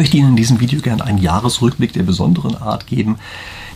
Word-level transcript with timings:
möchte 0.00 0.16
Ihnen 0.16 0.30
in 0.30 0.36
diesem 0.36 0.60
Video 0.60 0.80
gerne 0.80 1.04
einen 1.04 1.18
Jahresrückblick 1.18 1.92
der 1.92 2.04
besonderen 2.04 2.56
Art 2.56 2.86
geben, 2.86 3.18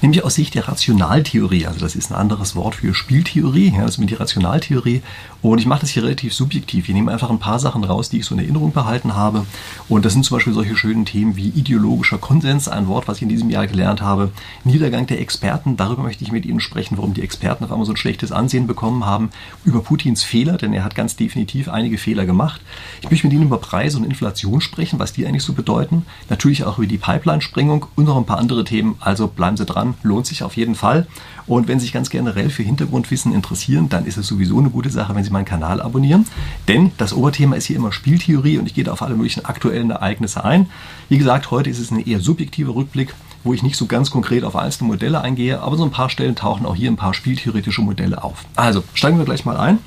nämlich 0.01 0.25
aus 0.25 0.37
Sicht 0.37 0.55
der 0.55 0.67
Rationaltheorie. 0.67 1.67
Also 1.67 1.81
das 1.81 1.97
ist 1.97 2.11
ein 2.11 2.15
anderes 2.15 2.57
Wort 2.57 2.77
für 2.77 2.95
Spieltheorie, 2.95 3.75
ja, 3.77 3.83
das 3.83 3.99
ist 3.99 4.09
die 4.09 4.15
Rationaltheorie. 4.15 5.03
Und 5.43 5.59
ich 5.59 5.67
mache 5.67 5.83
das 5.83 5.91
hier 5.91 6.03
relativ 6.03 6.33
subjektiv. 6.33 6.89
Ich 6.89 6.95
nehme 6.95 7.13
einfach 7.13 7.29
ein 7.29 7.39
paar 7.39 7.59
Sachen 7.59 7.85
raus, 7.85 8.09
die 8.09 8.21
ich 8.21 8.25
so 8.25 8.35
in 8.35 8.41
Erinnerung 8.41 8.73
behalten 8.73 9.15
habe. 9.15 9.45
Und 9.91 10.07
das 10.07 10.15
sind 10.15 10.25
zum 10.25 10.39
Beispiel 10.39 10.55
solche 10.55 10.77
schönen 10.77 11.05
Themen 11.05 11.37
wie 11.37 11.49
ideologischer 11.49 12.17
Konsens, 12.17 12.69
ein 12.69 12.89
Wort, 12.89 13.07
was 13.07 13.19
ich 13.19 13.25
in 13.25 13.29
diesem 13.29 13.51
Jahr 13.51 13.67
gelernt 13.67 14.01
habe. 14.01 14.31
Niedergang 14.65 15.07
der 15.07 15.21
Experten, 15.21 15.77
darüber 15.77 16.03
möchte 16.03 16.25
ich 16.25 16.33
mit 16.33 16.47
Ihnen 16.47 16.61
sprechen, 16.61 16.97
warum 16.97 17.13
die 17.13 17.23
Experten 17.23 17.65
auf 17.65 17.71
einmal 17.71 17.85
so 17.85 17.93
ein 17.93 17.99
schlechtes 17.99 18.33
Ansehen 18.33 18.67
bekommen 18.67 19.05
haben. 19.05 19.29
Über 19.67 19.83
Putins 19.83 20.23
Fehler, 20.23 20.57
denn 20.57 20.73
er 20.73 20.85
hat 20.85 20.95
ganz 20.95 21.17
definitiv 21.17 21.69
einige 21.69 21.99
Fehler 21.99 22.25
gemacht. 22.25 22.63
Ich 23.03 23.11
möchte 23.11 23.27
mit 23.27 23.35
Ihnen 23.35 23.45
über 23.45 23.59
Preise 23.59 23.99
und 23.99 24.05
Inflation 24.05 24.63
sprechen, 24.63 24.99
was 24.99 25.13
die 25.13 25.27
eigentlich 25.27 25.45
so 25.45 25.53
bedeuten. 25.53 26.07
Natürlich 26.29 26.65
auch 26.65 26.79
über 26.79 26.87
die 26.87 26.99
Pipeline-Sprengung 26.99 27.87
und 27.97 28.05
noch 28.05 28.17
ein 28.17 28.25
paar 28.25 28.39
andere 28.39 28.65
Themen. 28.65 28.97
Also 29.01 29.29
bleiben 29.29 29.57
Sie 29.57 29.65
dran 29.65 29.95
lohnt 30.03 30.27
sich 30.27 30.43
auf 30.43 30.57
jeden 30.57 30.75
Fall. 30.75 31.07
Und 31.47 31.69
wenn 31.69 31.79
Sie 31.79 31.85
sich 31.85 31.93
ganz 31.93 32.09
generell 32.09 32.49
für 32.49 32.63
Hintergrundwissen 32.63 33.35
interessieren, 33.35 33.89
dann 33.89 34.07
ist 34.07 34.17
es 34.17 34.27
sowieso 34.27 34.59
eine 34.59 34.71
gute 34.71 34.91
Sache, 34.91 35.15
wenn 35.15 35.25
Sie 35.25 35.31
meinen 35.31 35.45
Kanal 35.45 35.81
abonnieren. 35.81 36.27
Denn 36.69 36.93
das 36.97 37.13
Oberthema 37.13 37.57
ist 37.57 37.67
hier 37.67 37.77
immer 37.77 37.93
Spieltheorie 37.93 38.59
und 38.59 38.67
ich 38.67 38.75
gehe 38.75 38.85
da 38.85 38.93
auf 38.93 39.03
alle 39.03 39.15
möglichen 39.15 39.45
aktuellen 39.45 39.91
Ereignisse 39.91 40.45
ein. 40.45 40.67
Wie 41.09 41.19
gesagt, 41.19 41.51
heute 41.51 41.69
ist 41.69 41.79
es 41.79 41.91
ein 41.91 42.05
eher 42.05 42.21
subjektiver 42.21 42.75
Rückblick, 42.75 43.15
wo 43.43 43.53
ich 43.53 43.63
nicht 43.63 43.77
so 43.77 43.87
ganz 43.87 44.11
konkret 44.11 44.45
auf 44.45 44.57
einzelne 44.57 44.89
Modelle 44.89 45.21
eingehe, 45.21 45.61
aber 45.61 45.77
so 45.77 45.85
ein 45.85 45.91
paar 45.91 46.09
Stellen 46.09 46.35
tauchen 46.35 46.65
auch 46.65 46.75
hier 46.75 46.91
ein 46.91 46.97
paar 46.97 47.13
spieltheoretische 47.13 47.83
Modelle 47.83 48.25
auf. 48.25 48.47
Also 48.57 48.83
steigen 48.95 49.19
wir 49.19 49.27
gleich 49.27 49.45
mal 49.45 49.59
ein. 49.59 49.79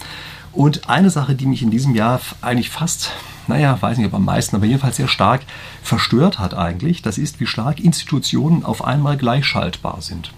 Und 0.57 0.89
eine 0.89 1.11
Sache, 1.11 1.35
die 1.35 1.45
mich 1.45 1.61
in 1.61 1.69
diesem 1.69 1.93
Jahr 1.93 2.19
eigentlich 2.41 2.71
fast 2.71 3.11
naja, 3.47 3.81
weiß 3.81 3.97
nicht, 3.97 4.07
ob 4.07 4.13
am 4.13 4.25
meisten, 4.25 4.55
aber 4.55 4.65
jedenfalls 4.65 4.97
sehr 4.97 5.07
stark 5.07 5.41
verstört 5.81 6.37
hat 6.37 6.53
eigentlich, 6.53 7.01
das 7.01 7.17
ist, 7.17 7.39
wie 7.39 7.45
stark 7.45 7.79
Institutionen 7.79 8.65
auf 8.65 8.83
einmal 8.83 9.15
gleichschaltbar 9.15 10.01
sind. 10.01 10.33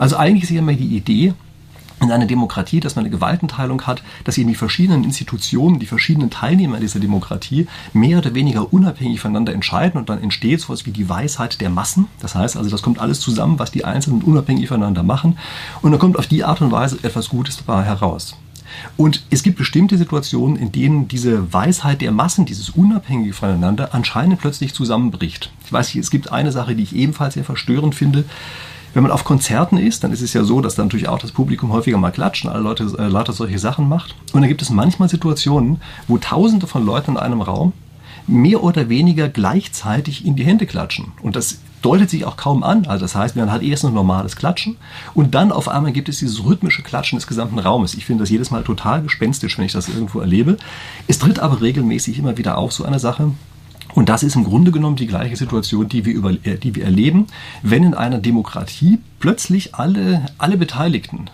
Also 0.00 0.16
eigentlich 0.16 0.44
ist 0.44 0.50
ja 0.50 0.58
immer 0.58 0.72
die 0.72 0.96
Idee, 0.96 1.34
in 2.02 2.10
einer 2.10 2.26
Demokratie, 2.26 2.80
dass 2.80 2.96
man 2.96 3.04
eine 3.04 3.14
Gewaltenteilung 3.14 3.82
hat, 3.82 4.02
dass 4.24 4.38
eben 4.38 4.48
die 4.48 4.54
verschiedenen 4.54 5.04
Institutionen, 5.04 5.78
die 5.78 5.86
verschiedenen 5.86 6.30
Teilnehmer 6.30 6.80
dieser 6.80 6.98
Demokratie 6.98 7.68
mehr 7.92 8.18
oder 8.18 8.34
weniger 8.34 8.72
unabhängig 8.72 9.20
voneinander 9.20 9.52
entscheiden 9.52 10.00
und 10.00 10.08
dann 10.08 10.22
entsteht 10.22 10.62
sowas 10.62 10.86
wie 10.86 10.92
die 10.92 11.10
Weisheit 11.10 11.60
der 11.60 11.68
Massen. 11.68 12.06
Das 12.20 12.34
heißt 12.34 12.56
also, 12.56 12.70
das 12.70 12.80
kommt 12.80 13.00
alles 13.00 13.20
zusammen, 13.20 13.58
was 13.58 13.70
die 13.70 13.84
Einzelnen 13.84 14.22
unabhängig 14.22 14.68
voneinander 14.68 15.02
machen 15.02 15.38
und 15.82 15.90
dann 15.92 16.00
kommt 16.00 16.18
auf 16.18 16.26
die 16.26 16.42
Art 16.42 16.62
und 16.62 16.72
Weise 16.72 16.98
etwas 17.02 17.28
Gutes 17.28 17.58
dabei 17.58 17.84
heraus. 17.84 18.34
Und 18.96 19.24
es 19.30 19.42
gibt 19.42 19.58
bestimmte 19.58 19.98
Situationen, 19.98 20.56
in 20.56 20.72
denen 20.72 21.08
diese 21.08 21.52
Weisheit 21.52 22.00
der 22.00 22.12
Massen, 22.12 22.46
dieses 22.46 22.70
Unabhängige 22.70 23.32
voneinander, 23.32 23.94
anscheinend 23.94 24.40
plötzlich 24.40 24.74
zusammenbricht. 24.74 25.50
Ich 25.64 25.72
weiß 25.72 25.94
nicht, 25.94 26.02
es 26.02 26.10
gibt 26.10 26.32
eine 26.32 26.52
Sache, 26.52 26.74
die 26.74 26.82
ich 26.82 26.94
ebenfalls 26.94 27.34
sehr 27.34 27.44
verstörend 27.44 27.94
finde. 27.94 28.24
Wenn 28.92 29.04
man 29.04 29.12
auf 29.12 29.24
Konzerten 29.24 29.76
ist, 29.76 30.02
dann 30.02 30.12
ist 30.12 30.20
es 30.20 30.32
ja 30.32 30.42
so, 30.42 30.60
dass 30.60 30.74
dann 30.74 30.86
natürlich 30.86 31.08
auch 31.08 31.18
das 31.18 31.30
Publikum 31.30 31.72
häufiger 31.72 31.96
mal 31.96 32.10
klatschen, 32.10 32.50
alle 32.50 32.62
Leute 32.62 32.92
äh, 32.98 33.06
lauter 33.06 33.32
solche 33.32 33.58
Sachen 33.58 33.88
macht. 33.88 34.16
Und 34.32 34.40
dann 34.40 34.48
gibt 34.48 34.62
es 34.62 34.70
manchmal 34.70 35.08
Situationen, 35.08 35.80
wo 36.08 36.18
Tausende 36.18 36.66
von 36.66 36.84
Leuten 36.84 37.12
in 37.12 37.16
einem 37.16 37.40
Raum 37.40 37.72
mehr 38.26 38.62
oder 38.62 38.88
weniger 38.88 39.28
gleichzeitig 39.28 40.24
in 40.24 40.34
die 40.34 40.44
Hände 40.44 40.66
klatschen. 40.66 41.12
Und 41.22 41.36
das 41.36 41.58
deutet 41.82 42.10
sich 42.10 42.24
auch 42.24 42.36
kaum 42.36 42.62
an. 42.62 42.86
Also 42.86 43.04
das 43.04 43.14
heißt, 43.14 43.36
man 43.36 43.50
hat 43.50 43.62
erst 43.62 43.84
ein 43.84 43.94
normales 43.94 44.36
Klatschen 44.36 44.76
und 45.14 45.34
dann 45.34 45.52
auf 45.52 45.68
einmal 45.68 45.92
gibt 45.92 46.08
es 46.08 46.18
dieses 46.18 46.44
rhythmische 46.44 46.82
Klatschen 46.82 47.18
des 47.18 47.26
gesamten 47.26 47.58
Raumes. 47.58 47.94
Ich 47.94 48.06
finde 48.06 48.22
das 48.22 48.30
jedes 48.30 48.50
Mal 48.50 48.62
total 48.62 49.02
gespenstisch, 49.02 49.58
wenn 49.58 49.64
ich 49.64 49.72
das 49.72 49.88
irgendwo 49.88 50.20
erlebe. 50.20 50.56
Es 51.06 51.18
tritt 51.18 51.38
aber 51.38 51.60
regelmäßig 51.60 52.18
immer 52.18 52.36
wieder 52.36 52.58
auf, 52.58 52.72
so 52.72 52.84
eine 52.84 52.98
Sache. 52.98 53.32
Und 53.94 54.08
das 54.08 54.22
ist 54.22 54.36
im 54.36 54.44
Grunde 54.44 54.70
genommen 54.70 54.96
die 54.96 55.06
gleiche 55.06 55.36
Situation, 55.36 55.88
die 55.88 56.04
wir, 56.04 56.14
über, 56.14 56.30
äh, 56.30 56.58
die 56.58 56.74
wir 56.74 56.84
erleben, 56.84 57.26
wenn 57.62 57.82
in 57.82 57.94
einer 57.94 58.18
Demokratie 58.18 59.00
plötzlich 59.18 59.74
alle, 59.74 60.26
alle 60.38 60.56
Beteiligten 60.56 61.28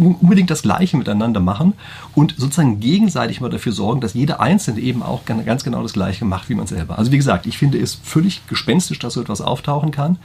unbedingt 0.00 0.50
das 0.50 0.62
Gleiche 0.62 0.96
miteinander 0.96 1.40
machen 1.40 1.74
und 2.14 2.34
sozusagen 2.36 2.80
gegenseitig 2.80 3.40
mal 3.40 3.50
dafür 3.50 3.72
sorgen, 3.72 4.00
dass 4.00 4.14
jeder 4.14 4.40
Einzelne 4.40 4.80
eben 4.80 5.02
auch 5.02 5.24
ganz 5.24 5.64
genau 5.64 5.82
das 5.82 5.92
Gleiche 5.92 6.24
macht 6.24 6.48
wie 6.48 6.54
man 6.54 6.66
selber. 6.66 6.98
Also 6.98 7.12
wie 7.12 7.16
gesagt, 7.16 7.46
ich 7.46 7.58
finde 7.58 7.78
es 7.78 7.94
völlig 7.94 8.46
gespenstisch, 8.46 8.98
dass 8.98 9.14
so 9.14 9.20
etwas 9.20 9.40
auftauchen 9.40 9.90
kann. 9.90 10.18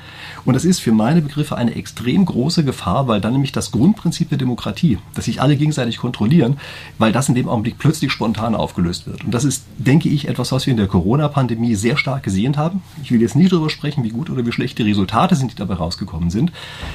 Und 0.46 0.54
das 0.54 0.66
ist 0.66 0.80
für 0.80 0.92
meine 0.92 1.22
Begriffe 1.22 1.56
eine 1.56 1.76
extrem 1.76 2.26
große 2.26 2.64
Gefahr, 2.64 3.08
weil 3.08 3.22
dann 3.22 3.34
nämlich 3.34 3.52
das 3.52 3.72
Grundprinzip 3.72 4.30
der 4.30 4.38
Demokratie, 4.38 4.98
dass 5.14 5.26
sich 5.26 5.42
alle 5.42 5.56
gegenseitig 5.56 5.98
kontrollieren, 5.98 6.58
weil 6.98 7.12
das 7.12 7.30
in 7.30 7.36
dem 7.36 7.50
Augenblick 7.50 7.78
plötzlich 7.78 8.12
spontan 8.12 8.56
aufgelöst 8.56 9.08
wird. 9.08 9.24
Und 9.24 9.34
das 9.34 9.44
ist, 9.44 9.64
denke 9.78 10.10
ich, 10.10 10.28
etwas, 10.28 10.52
was 10.52 10.66
wir 10.66 10.72
in 10.72 10.78
der 10.78 10.88
Corona-Pandemie 10.88 11.76
sehr 11.76 11.98
stark 11.98 12.24
gesehen 12.24 12.58
haben. 12.58 12.82
Ich 13.04 13.12
will 13.12 13.22
jetzt 13.22 13.36
nicht 13.36 13.52
darüber 13.52 13.70
sprechen, 13.70 14.04
wie 14.04 14.10
gut 14.10 14.30
oder 14.30 14.46
wie 14.46 14.52
schlecht 14.52 14.78
die 14.78 14.84
Resultate 14.84 15.36
sind, 15.36 15.52
die 15.52 15.56
dabei 15.56 15.76
rausgekommen 15.76 16.30
sind. 16.30 16.52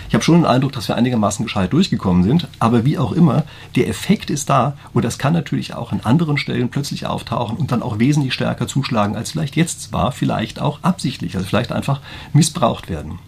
Ich 0.09 0.15
habe 0.15 0.25
schon 0.25 0.37
den 0.37 0.47
Eindruck, 0.47 0.73
dass 0.73 0.89
wir 0.89 0.97
einigermaßen 0.97 1.45
gescheit 1.45 1.73
durchgekommen 1.73 2.23
sind. 2.23 2.49
Aber 2.59 2.70
wie 2.85 2.99
auch 2.99 3.13
immer, 3.13 3.45
der 3.77 3.89
Effekt 3.89 4.31
ist 4.31 4.51
da 4.51 4.77
und 4.93 5.05
das 5.05 5.19
kann 5.19 5.33
natürlich 5.33 5.75
auch 5.75 5.93
an 5.93 6.01
anderen 6.03 6.39
Stellen 6.39 6.69
plötzlich 6.69 7.07
auftauchen 7.07 7.57
und 7.57 7.73
dann 7.73 7.83
auch 7.83 7.99
wesentlich 7.99 8.35
stärker 8.35 8.67
zuschlagen, 8.67 9.17
als 9.17 9.33
vielleicht 9.33 9.57
jetzt 9.57 9.93
war, 9.93 10.13
vielleicht 10.13 10.61
auch 10.61 10.83
absichtlich, 10.83 11.37
also 11.37 11.47
vielleicht 11.47 11.73
einfach 11.73 12.01
missbraucht 12.33 12.89
werden. 12.89 13.19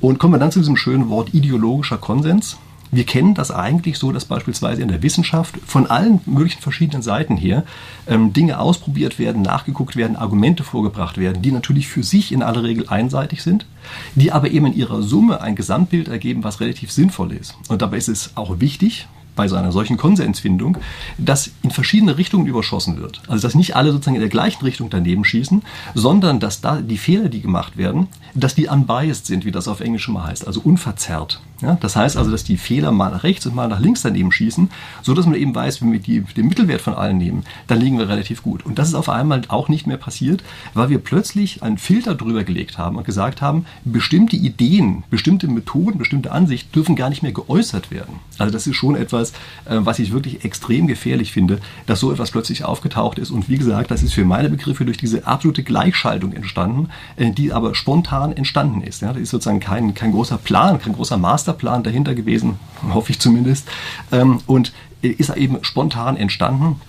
Und 0.00 0.18
kommen 0.18 0.34
wir 0.34 0.38
dann 0.38 0.52
zu 0.52 0.60
diesem 0.60 0.76
schönen 0.76 1.08
Wort 1.08 1.34
ideologischer 1.34 1.98
Konsens. 1.98 2.56
Wir 2.90 3.04
kennen 3.04 3.34
das 3.34 3.50
eigentlich 3.50 3.98
so, 3.98 4.12
dass 4.12 4.24
beispielsweise 4.24 4.82
in 4.82 4.88
der 4.88 5.02
Wissenschaft 5.02 5.56
von 5.66 5.86
allen 5.86 6.20
möglichen 6.26 6.62
verschiedenen 6.62 7.02
Seiten 7.02 7.36
her 7.36 7.64
ähm, 8.06 8.32
Dinge 8.32 8.58
ausprobiert 8.58 9.18
werden, 9.18 9.42
nachgeguckt 9.42 9.96
werden, 9.96 10.16
Argumente 10.16 10.64
vorgebracht 10.64 11.18
werden, 11.18 11.42
die 11.42 11.52
natürlich 11.52 11.88
für 11.88 12.02
sich 12.02 12.32
in 12.32 12.42
aller 12.42 12.62
Regel 12.62 12.88
einseitig 12.88 13.42
sind, 13.42 13.66
die 14.14 14.32
aber 14.32 14.50
eben 14.50 14.66
in 14.66 14.74
ihrer 14.74 15.02
Summe 15.02 15.40
ein 15.40 15.56
Gesamtbild 15.56 16.08
ergeben, 16.08 16.44
was 16.44 16.60
relativ 16.60 16.90
sinnvoll 16.90 17.32
ist. 17.32 17.56
Und 17.68 17.82
dabei 17.82 17.98
ist 17.98 18.08
es 18.08 18.32
auch 18.36 18.60
wichtig, 18.60 19.06
bei 19.38 19.44
einer 19.44 19.72
solchen 19.72 19.96
Konsensfindung, 19.96 20.78
dass 21.16 21.50
in 21.62 21.70
verschiedene 21.70 22.18
Richtungen 22.18 22.46
überschossen 22.46 22.98
wird. 22.98 23.22
Also 23.28 23.46
dass 23.46 23.54
nicht 23.54 23.76
alle 23.76 23.92
sozusagen 23.92 24.16
in 24.16 24.20
der 24.20 24.28
gleichen 24.28 24.64
Richtung 24.64 24.90
daneben 24.90 25.24
schießen, 25.24 25.62
sondern 25.94 26.40
dass 26.40 26.60
da 26.60 26.80
die 26.80 26.98
Fehler, 26.98 27.28
die 27.28 27.40
gemacht 27.40 27.76
werden, 27.76 28.08
dass 28.34 28.56
die 28.56 28.66
unbiased 28.66 29.26
sind, 29.26 29.44
wie 29.44 29.52
das 29.52 29.68
auf 29.68 29.80
Englisch 29.80 30.08
immer 30.08 30.26
heißt, 30.26 30.46
also 30.46 30.60
unverzerrt. 30.60 31.40
Ja, 31.60 31.76
das 31.80 31.96
heißt 31.96 32.16
also, 32.16 32.30
dass 32.30 32.44
die 32.44 32.56
Fehler 32.56 32.92
mal 32.92 33.10
nach 33.10 33.24
rechts 33.24 33.44
und 33.46 33.54
mal 33.54 33.66
nach 33.66 33.80
links 33.80 34.02
daneben 34.02 34.30
schießen, 34.30 34.70
so 35.02 35.14
dass 35.14 35.26
man 35.26 35.34
eben 35.34 35.54
weiß, 35.54 35.82
wenn 35.82 35.90
wir 35.90 35.98
die, 35.98 36.20
den 36.20 36.46
Mittelwert 36.46 36.80
von 36.80 36.94
allen 36.94 37.18
nehmen, 37.18 37.44
dann 37.66 37.80
liegen 37.80 37.98
wir 37.98 38.08
relativ 38.08 38.42
gut. 38.44 38.64
Und 38.64 38.78
das 38.78 38.88
ist 38.88 38.94
auf 38.94 39.08
einmal 39.08 39.42
auch 39.48 39.68
nicht 39.68 39.86
mehr 39.86 39.96
passiert, 39.96 40.44
weil 40.74 40.88
wir 40.88 40.98
plötzlich 40.98 41.62
einen 41.64 41.78
Filter 41.78 42.14
drüber 42.14 42.44
gelegt 42.44 42.78
haben 42.78 42.96
und 42.96 43.04
gesagt 43.04 43.42
haben, 43.42 43.66
bestimmte 43.84 44.36
Ideen, 44.36 45.02
bestimmte 45.10 45.48
Methoden, 45.48 45.98
bestimmte 45.98 46.30
Ansichten 46.30 46.70
dürfen 46.72 46.94
gar 46.94 47.08
nicht 47.08 47.24
mehr 47.24 47.32
geäußert 47.32 47.90
werden. 47.90 48.20
Also 48.38 48.52
das 48.52 48.68
ist 48.68 48.76
schon 48.76 48.94
etwas, 48.94 49.27
äh, 49.64 49.78
was 49.78 49.98
ich 49.98 50.12
wirklich 50.12 50.44
extrem 50.44 50.86
gefährlich 50.86 51.32
finde, 51.32 51.60
dass 51.86 52.00
so 52.00 52.12
etwas 52.12 52.30
plötzlich 52.30 52.64
aufgetaucht 52.64 53.18
ist. 53.18 53.30
Und 53.30 53.48
wie 53.48 53.58
gesagt, 53.58 53.90
das 53.90 54.02
ist 54.02 54.14
für 54.14 54.24
meine 54.24 54.48
Begriffe 54.48 54.84
durch 54.84 54.98
diese 54.98 55.26
absolute 55.26 55.62
Gleichschaltung 55.62 56.32
entstanden, 56.32 56.88
äh, 57.16 57.30
die 57.30 57.52
aber 57.52 57.74
spontan 57.74 58.32
entstanden 58.32 58.82
ist. 58.82 59.02
Ja, 59.02 59.12
das 59.12 59.22
ist 59.22 59.30
sozusagen 59.30 59.60
kein, 59.60 59.94
kein 59.94 60.12
großer 60.12 60.38
Plan, 60.38 60.78
kein 60.78 60.92
großer 60.92 61.16
Master 61.16 61.48
Masterplan 61.48 61.82
dahinter 61.82 62.14
gewesen, 62.14 62.58
hoffe 62.92 63.12
ich 63.12 63.18
zumindest, 63.18 63.68
ähm, 64.12 64.40
und 64.46 64.72
ist 65.00 65.30
eben 65.30 65.58
spontan 65.62 66.16
entstanden. 66.16 66.80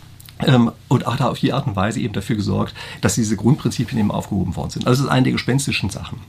Ähm, 0.41 0.71
und 0.88 1.06
hat 1.06 1.21
auf 1.21 1.38
die 1.38 1.51
Art 1.51 1.67
und 1.67 1.75
Weise 1.75 2.00
eben 2.00 2.13
dafür 2.13 2.38
gesorgt, 2.38 2.73
dass 3.01 3.16
diese 3.16 3.35
Grundprinzipien 3.35 4.00
eben 4.00 4.09
aufgehoben 4.09 4.56
worden 4.56 4.69
sind. 4.69 4.88
Also 4.88 5.03
das 5.03 5.07
ist 5.07 5.11
eine 5.11 5.23
der 5.23 5.33
gespenstischen 5.33 5.89
Sachen. 5.89 6.21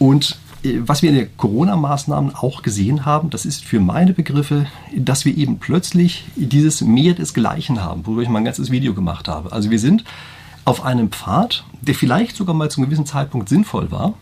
Und 0.00 0.32
äh, 0.32 0.43
was 0.80 1.02
wir 1.02 1.10
in 1.10 1.16
den 1.16 1.36
Corona-Maßnahmen 1.36 2.34
auch 2.34 2.62
gesehen 2.62 3.04
haben, 3.04 3.30
das 3.30 3.44
ist 3.44 3.64
für 3.64 3.80
meine 3.80 4.14
Begriffe, 4.14 4.66
dass 4.96 5.24
wir 5.24 5.36
eben 5.36 5.58
plötzlich 5.58 6.24
dieses 6.36 6.80
Mehr 6.80 7.12
desgleichen 7.12 7.82
haben, 7.82 8.06
worüber 8.06 8.22
ich 8.22 8.28
mal 8.28 8.38
ein 8.38 8.46
ganzes 8.46 8.70
Video 8.70 8.94
gemacht 8.94 9.28
habe. 9.28 9.52
Also 9.52 9.70
wir 9.70 9.78
sind 9.78 10.04
auf 10.64 10.82
einem 10.82 11.10
Pfad, 11.10 11.64
der 11.82 11.94
vielleicht 11.94 12.36
sogar 12.36 12.54
mal 12.54 12.70
zu 12.70 12.80
einem 12.80 12.88
gewissen 12.88 13.04
Zeitpunkt 13.04 13.50
sinnvoll 13.50 13.90
war, 13.90 14.14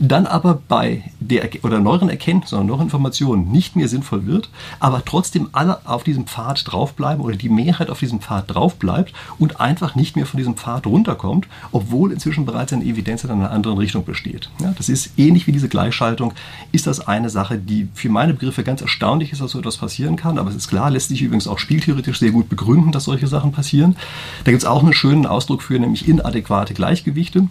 dann 0.00 0.26
aber 0.26 0.60
bei 0.68 1.02
der 1.20 1.48
oder 1.62 1.80
neueren 1.80 2.08
Erkenntnissen 2.08 2.56
oder 2.56 2.64
neueren 2.64 2.86
Informationen 2.86 3.50
nicht 3.50 3.76
mehr 3.76 3.88
sinnvoll 3.88 4.26
wird, 4.26 4.48
aber 4.80 5.04
trotzdem 5.04 5.48
alle 5.52 5.86
auf 5.86 6.04
diesem 6.04 6.26
Pfad 6.26 6.64
draufbleiben 6.70 7.24
oder 7.24 7.36
die 7.36 7.48
Mehrheit 7.48 7.90
auf 7.90 7.98
diesem 7.98 8.20
Pfad 8.20 8.54
draufbleibt 8.54 9.12
und 9.38 9.60
einfach 9.60 9.94
nicht 9.94 10.16
mehr 10.16 10.26
von 10.26 10.38
diesem 10.38 10.56
Pfad 10.56 10.86
runterkommt, 10.86 11.48
obwohl 11.72 12.12
inzwischen 12.12 12.46
bereits 12.46 12.72
eine 12.72 12.84
Evidenz 12.84 13.24
in 13.24 13.30
einer 13.30 13.50
anderen 13.50 13.78
Richtung 13.78 14.04
besteht. 14.04 14.50
Ja, 14.60 14.72
das 14.76 14.88
ist 14.88 15.18
ähnlich 15.18 15.46
wie 15.46 15.52
diese 15.52 15.68
Gleichschaltung, 15.68 16.32
ist 16.72 16.86
das 16.86 17.06
eine 17.06 17.30
Sache, 17.30 17.58
die 17.58 17.88
für 17.94 18.08
meine 18.08 18.34
Begriffe 18.34 18.62
ganz 18.62 18.80
erstaunlich 18.80 19.32
ist, 19.32 19.40
dass 19.40 19.52
so 19.52 19.58
etwas 19.58 19.76
passieren 19.76 20.16
kann, 20.16 20.38
aber 20.38 20.50
es 20.50 20.56
ist 20.56 20.68
klar, 20.68 20.90
lässt 20.90 21.08
sich 21.08 21.22
übrigens 21.22 21.46
auch 21.48 21.58
spieltheoretisch 21.58 22.18
sehr 22.18 22.30
gut 22.30 22.48
begründen, 22.48 22.92
dass 22.92 23.04
solche 23.04 23.26
Sachen 23.26 23.52
passieren. 23.52 23.96
Da 24.44 24.50
gibt 24.50 24.62
es 24.62 24.68
auch 24.68 24.82
einen 24.82 24.92
schönen 24.92 25.26
Ausdruck 25.26 25.62
für, 25.62 25.78
nämlich 25.78 26.08
inadäquate 26.08 26.74
Gleichgewichte. 26.74 27.48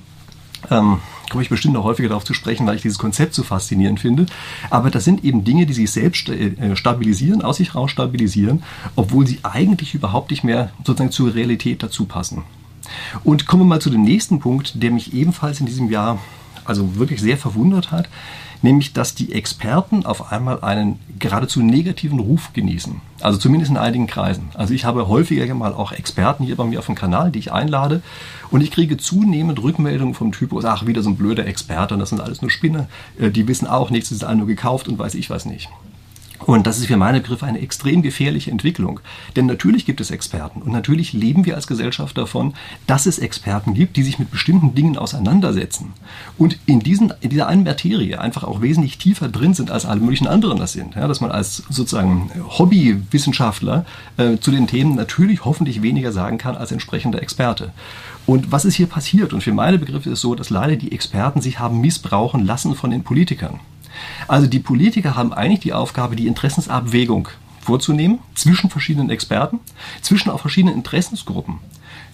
Ähm, 0.70 1.00
komme 1.30 1.44
ich 1.44 1.50
bestimmt 1.50 1.74
noch 1.74 1.84
häufiger 1.84 2.10
darauf 2.10 2.24
zu 2.24 2.34
sprechen, 2.34 2.66
weil 2.66 2.76
ich 2.76 2.82
dieses 2.82 2.98
Konzept 2.98 3.34
so 3.34 3.44
faszinierend 3.44 4.00
finde. 4.00 4.26
Aber 4.70 4.90
das 4.90 5.04
sind 5.04 5.24
eben 5.24 5.44
Dinge, 5.44 5.66
die 5.66 5.74
sich 5.74 5.92
selbst 5.92 6.30
äh, 6.30 6.76
stabilisieren, 6.76 7.42
aus 7.42 7.58
sich 7.58 7.76
raus 7.76 7.92
stabilisieren, 7.92 8.64
obwohl 8.96 9.28
sie 9.28 9.40
eigentlich 9.44 9.94
überhaupt 9.94 10.32
nicht 10.32 10.44
mehr 10.44 10.72
sozusagen 10.86 11.12
zur 11.12 11.34
Realität 11.34 11.84
dazu 11.84 12.06
passen. 12.06 12.44
Und 13.24 13.48
kommen 13.48 13.64
wir 13.64 13.68
mal 13.68 13.82
zu 13.82 13.90
dem 13.90 14.04
nächsten 14.04 14.40
Punkt, 14.40 14.82
der 14.82 14.92
mich 14.92 15.14
ebenfalls 15.14 15.60
in 15.60 15.66
diesem 15.66 15.90
Jahr 15.92 16.20
also 16.64 16.96
wirklich 16.96 17.22
sehr 17.22 17.38
verwundert 17.38 17.92
hat 17.92 18.10
nämlich 18.62 18.94
dass 18.94 19.16
die 19.16 19.34
Experten 19.34 20.06
auf 20.06 20.32
einmal 20.32 20.62
einen 20.62 21.00
geradezu 21.20 21.62
negativen 21.62 22.20
Ruf 22.20 22.54
genießen. 22.54 23.02
Also 23.22 23.38
zumindest 23.40 23.72
in 23.72 23.78
einigen 23.78 24.08
Kreisen. 24.08 24.50
Also 24.54 24.74
ich 24.74 24.86
habe 24.86 25.08
häufiger 25.08 25.54
mal 25.54 25.74
auch 25.74 25.92
Experten 25.92 26.44
hier 26.44 26.56
bei 26.56 26.66
mir 26.66 26.80
auf 26.80 26.86
dem 26.86 26.96
Kanal, 26.96 27.32
die 27.32 27.40
ich 27.40 27.52
einlade 27.52 28.02
und 28.52 28.62
ich 28.62 28.72
kriege 28.72 28.98
zunehmend 28.98 29.62
Rückmeldungen 29.62 30.14
vom 30.14 30.32
Typus, 30.32 30.66
ach, 30.66 30.86
wieder 30.86 31.02
so 31.02 31.10
ein 31.10 31.18
blöder 31.18 31.46
Experte 31.46 31.94
und 31.94 32.00
das 32.00 32.10
sind 32.10 32.22
alles 32.22 32.42
nur 32.42 32.52
Spinner, 32.52 32.88
äh, 33.20 33.30
die 33.30 33.48
wissen 33.48 33.68
auch 33.68 33.90
nichts, 33.90 34.10
das 34.10 34.20
ist 34.20 34.24
alle 34.24 34.38
nur 34.38 34.48
gekauft 34.48 34.88
und 34.88 35.00
weiß 35.00 35.16
ich 35.16 35.30
was 35.30 35.46
nicht. 35.46 35.70
Und 36.40 36.68
das 36.68 36.78
ist 36.78 36.86
für 36.86 36.98
meine 36.98 37.20
Begriffe 37.20 37.46
eine 37.46 37.60
extrem 37.60 38.02
gefährliche 38.02 38.52
Entwicklung. 38.52 39.00
Denn 39.36 39.48
natürlich 39.48 39.86
gibt 39.86 40.02
es 40.02 40.12
Experten 40.12 40.62
und 40.62 40.72
natürlich 40.72 41.14
leben 41.14 41.46
wir 41.46 41.56
als 41.56 41.68
Gesellschaft 41.68 42.18
davon, 42.18 42.54
dass 42.86 43.06
es 43.06 43.20
Experten 43.20 43.74
gibt, 43.74 43.98
die 43.98 44.04
sich 44.04 44.20
mit 44.20 44.32
bestimmten 44.32 44.76
Dingen 44.76 44.98
auseinandersetzen 44.98 45.94
und 46.38 46.60
in, 46.66 46.80
diesen, 46.80 47.14
in 47.22 47.32
dieser 47.32 47.48
einen 47.48 47.64
Materie 47.64 48.20
einfach 48.22 48.44
auch 48.44 48.62
wesentlich 48.62 48.98
tiefer 48.98 49.30
drin 49.30 49.54
sind, 49.54 49.72
als 49.72 49.86
alle 49.86 50.00
möglichen 50.00 50.28
anderen 50.28 50.60
das 50.60 50.74
sind. 50.74 50.96
Ja, 50.96 51.08
dass 51.08 51.22
man 51.22 51.32
als 51.32 51.64
sozusagen 51.70 52.32
Hobbywissenschaftler 52.58 53.86
äh, 54.18 54.38
zu 54.38 54.52
den 54.52 54.68
Themen 54.68 54.96
natürlich 54.96 55.44
hoffentlich 55.44 55.82
weniger 55.82 56.12
sagen 56.12 56.38
kann 56.38 56.56
als 56.56 56.72
entsprechender 56.72 57.22
Experte. 57.22 57.74
Und 58.26 58.52
was 58.52 58.66
ist 58.66 58.76
hier 58.76 58.88
passiert? 58.88 59.34
Und 59.34 59.42
für 59.42 59.54
meine 59.54 59.80
Begriffe 59.80 60.10
ist 60.10 60.18
es 60.18 60.22
so, 60.22 60.36
dass 60.36 60.50
leider 60.50 60.76
die 60.76 60.92
Experten 60.92 61.42
sich 61.42 61.60
haben 61.60 61.82
missbrauchen 61.82 62.46
lassen 62.46 62.76
von 62.76 62.92
den 62.92 63.04
Politikern. 63.04 63.60
Also 64.28 64.48
die 64.48 64.60
Politiker 64.60 65.16
haben 65.16 65.34
eigentlich 65.34 65.62
die 65.62 65.74
Aufgabe, 65.74 66.16
die 66.16 66.28
Interessensabwägung 66.28 67.30
vorzunehmen 67.62 68.20
zwischen 68.36 68.70
verschiedenen 68.70 69.10
Experten, 69.10 69.60
zwischen 70.02 70.30
auch 70.30 70.40
verschiedenen 70.40 70.76
Interessensgruppen. 70.76 71.60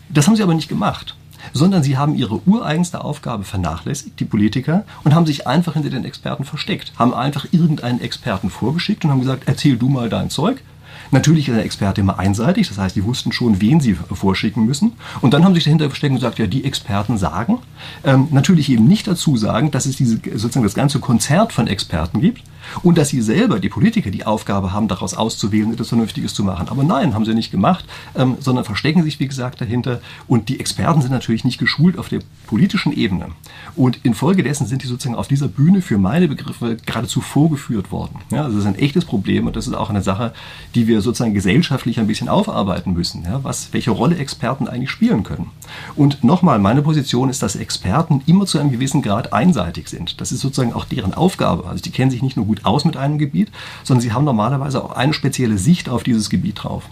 Das 0.09 0.27
haben 0.27 0.35
sie 0.35 0.43
aber 0.43 0.53
nicht 0.53 0.69
gemacht 0.69 1.15
sondern 1.51 1.83
sie 1.83 1.97
haben 1.97 2.15
ihre 2.15 2.39
ureigenste 2.47 3.03
Aufgabe 3.03 3.43
vernachlässigt, 3.43 4.19
die 4.19 4.25
Politiker, 4.25 4.85
und 5.03 5.13
haben 5.13 5.25
sich 5.25 5.45
einfach 5.47 5.73
hinter 5.73 5.89
den 5.89 6.05
Experten 6.05 6.45
versteckt, 6.45 6.93
haben 6.97 7.13
einfach 7.13 7.47
irgendeinen 7.51 7.99
Experten 7.99 8.49
vorgeschickt 8.49 9.03
und 9.03 9.11
haben 9.11 9.19
gesagt, 9.19 9.43
erzähl 9.45 9.77
du 9.77 9.89
mal 9.89 10.09
dein 10.09 10.29
Zeug, 10.29 10.63
Natürlich 11.11 11.47
ist 11.47 11.55
der 11.55 11.65
Experte 11.65 12.01
immer 12.01 12.19
einseitig, 12.19 12.67
das 12.67 12.77
heißt, 12.77 12.95
die 12.95 13.03
wussten 13.03 13.31
schon, 13.31 13.61
wen 13.61 13.79
sie 13.79 13.93
vorschicken 13.93 14.65
müssen. 14.65 14.93
Und 15.21 15.33
dann 15.33 15.43
haben 15.43 15.53
sie 15.53 15.59
sich 15.59 15.65
dahinter 15.65 15.89
versteckt 15.89 16.11
und 16.11 16.17
gesagt, 16.17 16.39
ja, 16.39 16.47
die 16.47 16.65
Experten 16.65 17.17
sagen. 17.17 17.59
Ähm, 18.03 18.27
natürlich 18.31 18.69
eben 18.69 18.87
nicht 18.87 19.07
dazu 19.07 19.37
sagen, 19.37 19.71
dass 19.71 19.85
es 19.85 19.95
diese, 19.95 20.15
sozusagen 20.15 20.63
das 20.63 20.73
ganze 20.73 20.99
Konzert 20.99 21.53
von 21.53 21.67
Experten 21.67 22.21
gibt 22.21 22.43
und 22.81 22.97
dass 22.97 23.09
sie 23.09 23.21
selber, 23.21 23.59
die 23.59 23.69
Politiker, 23.69 24.11
die 24.11 24.25
Aufgabe 24.25 24.71
haben, 24.73 24.87
daraus 24.87 25.13
auszuwählen 25.13 25.73
etwas 25.73 25.89
Vernünftiges 25.89 26.33
zu 26.33 26.43
machen. 26.43 26.69
Aber 26.69 26.83
nein, 26.83 27.13
haben 27.13 27.25
sie 27.25 27.33
nicht 27.33 27.51
gemacht, 27.51 27.85
ähm, 28.15 28.37
sondern 28.39 28.65
verstecken 28.65 29.03
sich, 29.03 29.19
wie 29.19 29.27
gesagt, 29.27 29.61
dahinter. 29.61 30.01
Und 30.27 30.49
die 30.49 30.59
Experten 30.59 31.01
sind 31.01 31.11
natürlich 31.11 31.43
nicht 31.43 31.57
geschult 31.57 31.97
auf 31.97 32.09
der 32.09 32.21
politischen 32.47 32.93
Ebene. 32.93 33.27
Und 33.75 33.99
infolgedessen 34.03 34.67
sind 34.67 34.83
die 34.83 34.87
sozusagen 34.87 35.15
auf 35.15 35.27
dieser 35.27 35.47
Bühne 35.47 35.81
für 35.81 35.97
meine 35.97 36.27
Begriffe 36.27 36.77
geradezu 36.85 37.21
vorgeführt 37.21 37.91
worden. 37.91 38.19
Ja, 38.31 38.43
also 38.43 38.57
das 38.57 38.65
ist 38.65 38.69
ein 38.69 38.79
echtes 38.79 39.05
Problem 39.05 39.47
und 39.47 39.55
das 39.55 39.67
ist 39.67 39.73
auch 39.73 39.89
eine 39.89 40.01
Sache, 40.01 40.33
die 40.75 40.87
wir 40.87 41.01
sozusagen 41.01 41.33
gesellschaftlich 41.33 41.99
ein 41.99 42.07
bisschen 42.07 42.29
aufarbeiten 42.29 42.93
müssen, 42.93 43.23
ja, 43.23 43.43
was, 43.43 43.73
welche 43.73 43.91
Rolle 43.91 44.17
Experten 44.17 44.67
eigentlich 44.67 44.91
spielen 44.91 45.23
können. 45.23 45.51
Und 45.95 46.23
nochmal, 46.23 46.59
meine 46.59 46.81
Position 46.81 47.29
ist, 47.29 47.41
dass 47.41 47.55
Experten 47.55 48.21
immer 48.25 48.45
zu 48.45 48.59
einem 48.59 48.71
gewissen 48.71 49.01
Grad 49.01 49.33
einseitig 49.33 49.89
sind. 49.89 50.21
Das 50.21 50.31
ist 50.31 50.41
sozusagen 50.41 50.73
auch 50.73 50.85
deren 50.85 51.13
Aufgabe. 51.13 51.67
Also 51.67 51.81
die 51.81 51.91
kennen 51.91 52.11
sich 52.11 52.21
nicht 52.21 52.37
nur 52.37 52.45
gut 52.45 52.52
aus 52.63 52.85
mit 52.85 52.97
einem 52.97 53.17
Gebiet, 53.17 53.51
sondern 53.83 54.01
sie 54.01 54.11
haben 54.11 54.25
normalerweise 54.25 54.83
auch 54.83 54.91
eine 54.91 55.13
spezielle 55.13 55.57
Sicht 55.57 55.89
auf 55.89 56.03
dieses 56.03 56.29
Gebiet 56.29 56.63
drauf. 56.63 56.83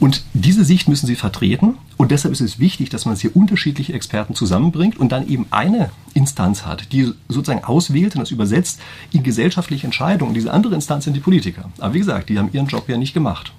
Und 0.00 0.24
diese 0.34 0.64
Sicht 0.64 0.88
müssen 0.88 1.06
sie 1.06 1.16
vertreten 1.16 1.76
und 1.96 2.10
deshalb 2.10 2.32
ist 2.32 2.40
es 2.40 2.58
wichtig, 2.58 2.90
dass 2.90 3.04
man 3.04 3.16
hier 3.16 3.34
unterschiedliche 3.36 3.92
Experten 3.92 4.34
zusammenbringt 4.34 4.98
und 4.98 5.12
dann 5.12 5.28
eben 5.28 5.46
eine 5.50 5.90
Instanz 6.14 6.66
hat, 6.66 6.92
die 6.92 7.12
sozusagen 7.28 7.64
auswählt 7.64 8.14
und 8.14 8.20
das 8.20 8.30
übersetzt 8.30 8.80
in 9.12 9.22
gesellschaftliche 9.22 9.86
Entscheidungen. 9.86 10.34
Diese 10.34 10.52
andere 10.52 10.74
Instanz 10.74 11.04
sind 11.04 11.14
die 11.14 11.20
Politiker. 11.20 11.70
Aber 11.78 11.94
wie 11.94 12.00
gesagt, 12.00 12.28
die 12.28 12.38
haben 12.38 12.50
ihren 12.52 12.66
Job 12.66 12.88
ja 12.88 12.96
nicht 12.96 13.14
gemacht. 13.14 13.52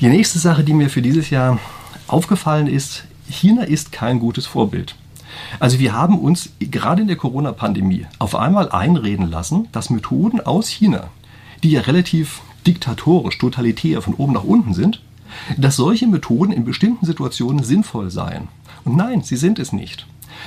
Die 0.00 0.08
nächste 0.08 0.38
Sache, 0.38 0.64
die 0.64 0.74
mir 0.74 0.90
für 0.90 1.02
dieses 1.02 1.30
Jahr 1.30 1.58
aufgefallen 2.06 2.66
ist, 2.66 3.04
China 3.28 3.62
ist 3.62 3.92
kein 3.92 4.18
gutes 4.18 4.46
Vorbild. 4.46 4.96
Also 5.60 5.78
wir 5.78 5.92
haben 5.92 6.18
uns 6.18 6.50
gerade 6.58 7.02
in 7.02 7.08
der 7.08 7.16
Corona-Pandemie 7.16 8.06
auf 8.18 8.34
einmal 8.34 8.70
einreden 8.70 9.30
lassen, 9.30 9.68
dass 9.72 9.90
Methoden 9.90 10.40
aus 10.40 10.68
China, 10.68 11.08
die 11.62 11.70
ja 11.70 11.82
relativ 11.82 12.40
diktatorisch, 12.66 13.38
totalitär 13.38 14.02
von 14.02 14.14
oben 14.14 14.32
nach 14.32 14.44
unten 14.44 14.74
sind, 14.74 15.02
dass 15.56 15.76
solche 15.76 16.06
Methoden 16.06 16.52
in 16.52 16.64
bestimmten 16.64 17.06
Situationen 17.06 17.64
sinnvoll 17.64 18.10
seien. 18.10 18.48
Und 18.84 18.96
nein, 18.96 19.22
sie 19.22 19.36
sind 19.36 19.58
es 19.58 19.72
nicht. 19.72 20.06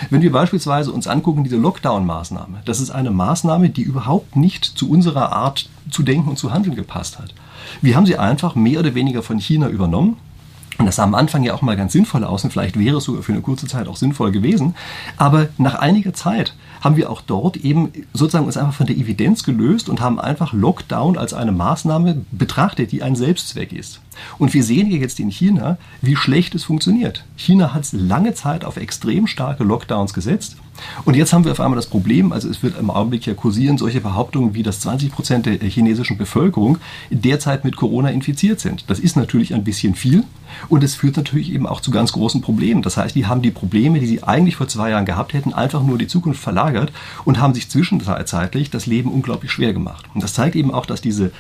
Wenn 0.10 0.22
wir 0.22 0.32
beispielsweise 0.32 0.92
uns 0.92 1.08
angucken, 1.08 1.44
diese 1.44 1.58
Lockdown-Maßnahme, 1.58 2.60
das 2.66 2.80
ist 2.80 2.92
eine 2.92 3.12
Maßnahme, 3.12 3.70
die 3.70 3.82
überhaupt 3.82 4.36
nicht 4.36 4.66
zu 4.66 4.90
unserer 4.90 5.32
Art 5.32 5.70
zu 5.90 6.04
denken 6.04 6.30
und 6.30 6.38
zu 6.38 6.52
handeln 6.52 6.76
gepasst 6.76 7.20
hat. 7.20 7.34
Wir 7.82 7.96
haben 7.96 8.06
sie 8.06 8.18
einfach 8.18 8.56
mehr 8.56 8.80
oder 8.80 8.96
weniger 8.96 9.24
von 9.24 9.40
China 9.40 9.70
übernommen 9.70 10.18
und 10.78 10.86
das 10.86 10.98
sah 10.98 11.04
am 11.04 11.16
Anfang 11.16 11.44
ja 11.44 11.54
auch 11.54 11.62
mal 11.62 11.78
ganz 11.78 11.94
sinnvoll 11.94 12.24
aus 12.24 12.44
und 12.44 12.52
vielleicht 12.52 12.78
wäre 12.78 12.98
es 12.98 13.06
sogar 13.06 13.24
für 13.24 13.32
eine 13.32 13.42
kurze 13.42 13.68
Zeit 13.68 13.88
auch 13.88 13.96
sinnvoll 13.96 14.32
gewesen. 14.32 14.76
Aber 15.18 15.48
nach 15.58 15.76
einiger 15.76 16.14
Zeit 16.14 16.54
haben 16.82 16.98
wir 16.98 17.10
auch 17.10 17.22
dort 17.22 17.58
eben 17.58 17.92
sozusagen 18.14 18.46
uns 18.46 18.58
einfach 18.58 18.74
von 18.74 18.86
der 18.86 18.98
Evidenz 18.98 19.44
gelöst 19.44 19.90
und 19.90 20.02
haben 20.02 20.20
einfach 20.20 20.54
Lockdown 20.54 21.18
als 21.18 21.34
eine 21.34 21.52
Maßnahme 21.52 22.22
betrachtet, 22.32 22.92
die 22.92 23.04
ein 23.04 23.16
Selbstzweck 23.16 23.72
ist. 23.72 24.02
Und 24.38 24.54
wir 24.54 24.64
sehen 24.64 24.88
hier 24.88 25.00
jetzt 25.00 25.20
in 25.20 25.30
China, 25.30 25.78
wie 26.02 26.16
schlecht 26.16 26.56
es 26.56 26.66
funktioniert. 26.66 27.24
China 27.38 27.74
hat 27.74 27.92
lange 27.92 28.34
Zeit 28.34 28.66
auf 28.66 28.78
extrem 28.78 29.28
starke 29.28 29.64
Lockdowns 29.64 30.14
gesetzt. 30.14 30.58
Und 31.06 31.16
jetzt 31.16 31.34
haben 31.34 31.44
wir 31.44 31.52
auf 31.52 31.60
einmal 31.60 31.76
das 31.76 31.88
Problem, 31.88 32.32
also 32.32 32.50
es 32.50 32.64
wird 32.64 32.78
im 32.78 32.90
Augenblick 32.90 33.26
ja 33.26 33.34
kursieren 33.34 33.78
solche 33.78 34.02
Behauptungen 34.02 34.54
wie, 34.54 34.64
dass 34.64 34.80
20 34.82 35.12
Prozent 35.12 35.46
der 35.46 35.58
chinesischen 35.70 36.18
Bevölkerung 36.18 36.78
derzeit 37.10 37.64
mit 37.64 37.76
Corona 37.76 38.10
infiziert 38.10 38.60
sind. 38.60 38.86
Das 38.88 39.00
ist 39.00 39.16
natürlich 39.16 39.54
ein 39.54 39.64
bisschen 39.64 39.96
viel 39.96 40.24
und 40.70 40.84
es 40.84 40.96
führt 40.96 41.18
natürlich 41.18 41.52
eben 41.52 41.68
auch 41.68 41.82
zu 41.82 41.92
ganz 41.92 42.12
großen 42.12 42.42
Problemen. 42.42 42.82
Das 42.82 42.98
heißt, 42.98 43.16
die 43.16 43.26
haben 43.26 43.42
die 43.42 43.52
Probleme, 43.52 44.00
die 44.00 44.08
sie 44.08 44.24
eigentlich 44.24 44.56
vor 44.56 44.68
zwei 44.68 44.90
Jahren 44.90 45.06
gehabt 45.06 45.34
hätten, 45.34 45.54
einfach 45.54 45.84
nur 45.84 45.98
die 45.98 46.08
Zukunft 46.08 46.42
verlagert 46.42 46.92
und 47.24 47.40
haben 47.40 47.54
sich 47.54 47.70
zwischenzeitlich 47.70 48.70
das 48.70 48.86
Leben 48.86 49.12
unglaublich 49.12 49.52
schwer 49.52 49.74
gemacht. 49.74 50.06
Und 50.14 50.24
das 50.24 50.34
zeigt 50.34 50.56
eben 50.56 50.72
auch, 50.72 50.86
dass 50.86 51.02
diese 51.02 51.32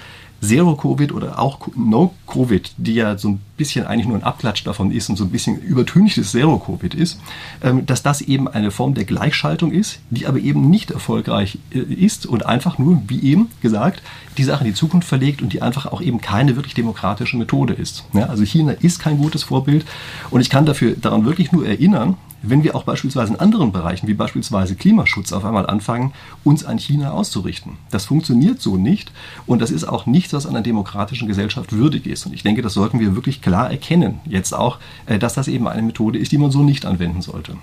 Zero-Covid 0.42 1.12
oder 1.12 1.40
auch 1.40 1.68
No-Covid, 1.76 2.74
die 2.78 2.96
ja 2.96 3.18
so 3.18 3.30
ein 3.30 3.42
bisschen 3.58 3.86
eigentlich 3.86 4.08
nur 4.08 4.18
ein 4.18 4.24
Abklatsch 4.24 4.64
davon 4.66 4.92
ist 4.92 5.10
und 5.10 5.16
so 5.16 5.24
ein 5.24 5.30
bisschen 5.30 5.60
übertünchtes 5.60 6.32
Zero-Covid 6.32 6.94
ist, 6.94 7.20
ähm, 7.64 7.86
dass 7.86 8.04
das 8.04 8.22
eben 8.22 8.48
eine 8.48 8.72
Form 8.72 8.94
der 8.94 9.06
Gleichschaltung 9.06 9.72
ist, 9.72 10.00
die 10.10 10.28
aber 10.28 10.40
eben 10.40 10.70
nicht 10.70 10.92
erfolgreich 10.92 11.60
äh, 11.72 11.80
ist 11.80 12.26
und 12.26 12.46
einfach 12.46 12.78
nur, 12.78 13.02
wie 13.08 13.22
eben 13.22 13.50
gesagt, 13.62 14.02
die 14.38 14.44
Sache 14.44 14.64
in 14.66 14.72
die 14.72 14.76
Zukunft 14.76 15.08
verlegt 15.08 15.42
und 15.42 15.54
die 15.54 15.62
einfach 15.62 15.86
auch 15.86 16.02
eben 16.02 16.20
keine 16.20 16.56
wirklich 16.56 16.74
demokratische 16.74 17.38
Methode 17.38 17.74
ist. 17.74 18.06
also 18.14 18.44
China 18.44 18.74
ist 18.74 19.00
kein 19.00 19.18
gutes 19.18 19.44
Vorbild 19.44 19.86
und 20.30 20.42
ich 20.42 20.50
kann 20.50 20.66
dafür 20.66 20.96
daran 21.00 21.26
wirklich 21.26 21.52
nur 21.52 21.66
erinnern, 21.66 22.18
wenn 22.50 22.64
wir 22.64 22.76
auch 22.76 22.84
beispielsweise 22.84 23.34
in 23.34 23.40
anderen 23.40 23.72
Bereichen, 23.72 24.08
wie 24.08 24.14
beispielsweise 24.14 24.76
Klimaschutz, 24.76 25.34
auf 25.34 25.46
einmal 25.46 25.66
anfangen, 25.66 26.14
uns 26.44 26.64
an 26.64 26.78
China 26.78 27.12
auszurichten. 27.12 27.74
Das 27.92 28.06
funktioniert 28.06 28.62
so 28.62 28.78
nicht 28.78 29.12
und 29.46 29.62
das 29.62 29.72
ist 29.72 29.86
auch 29.86 30.06
nichts, 30.06 30.34
was 30.34 30.46
einer 30.46 30.62
demokratischen 30.62 31.28
Gesellschaft 31.28 31.74
würdig 31.74 32.06
ist. 32.06 32.26
Und 32.26 32.34
ich 32.34 32.44
denke, 32.44 32.62
das 32.62 32.74
sollten 32.74 33.00
wir 33.00 33.16
wirklich 33.16 33.42
klar 33.46 33.70
erkennen, 33.70 34.22
jetzt 34.26 34.54
auch, 34.54 34.80
äh, 35.06 35.20
dass 35.20 35.36
das 35.36 35.48
eben 35.48 35.68
eine 35.68 35.84
Methode 35.84 36.18
ist, 36.18 36.32
die 36.32 36.40
man 36.40 36.50
so 36.50 36.64
nicht 36.64 36.86
anwenden 36.86 37.22
sollte. 37.22 37.56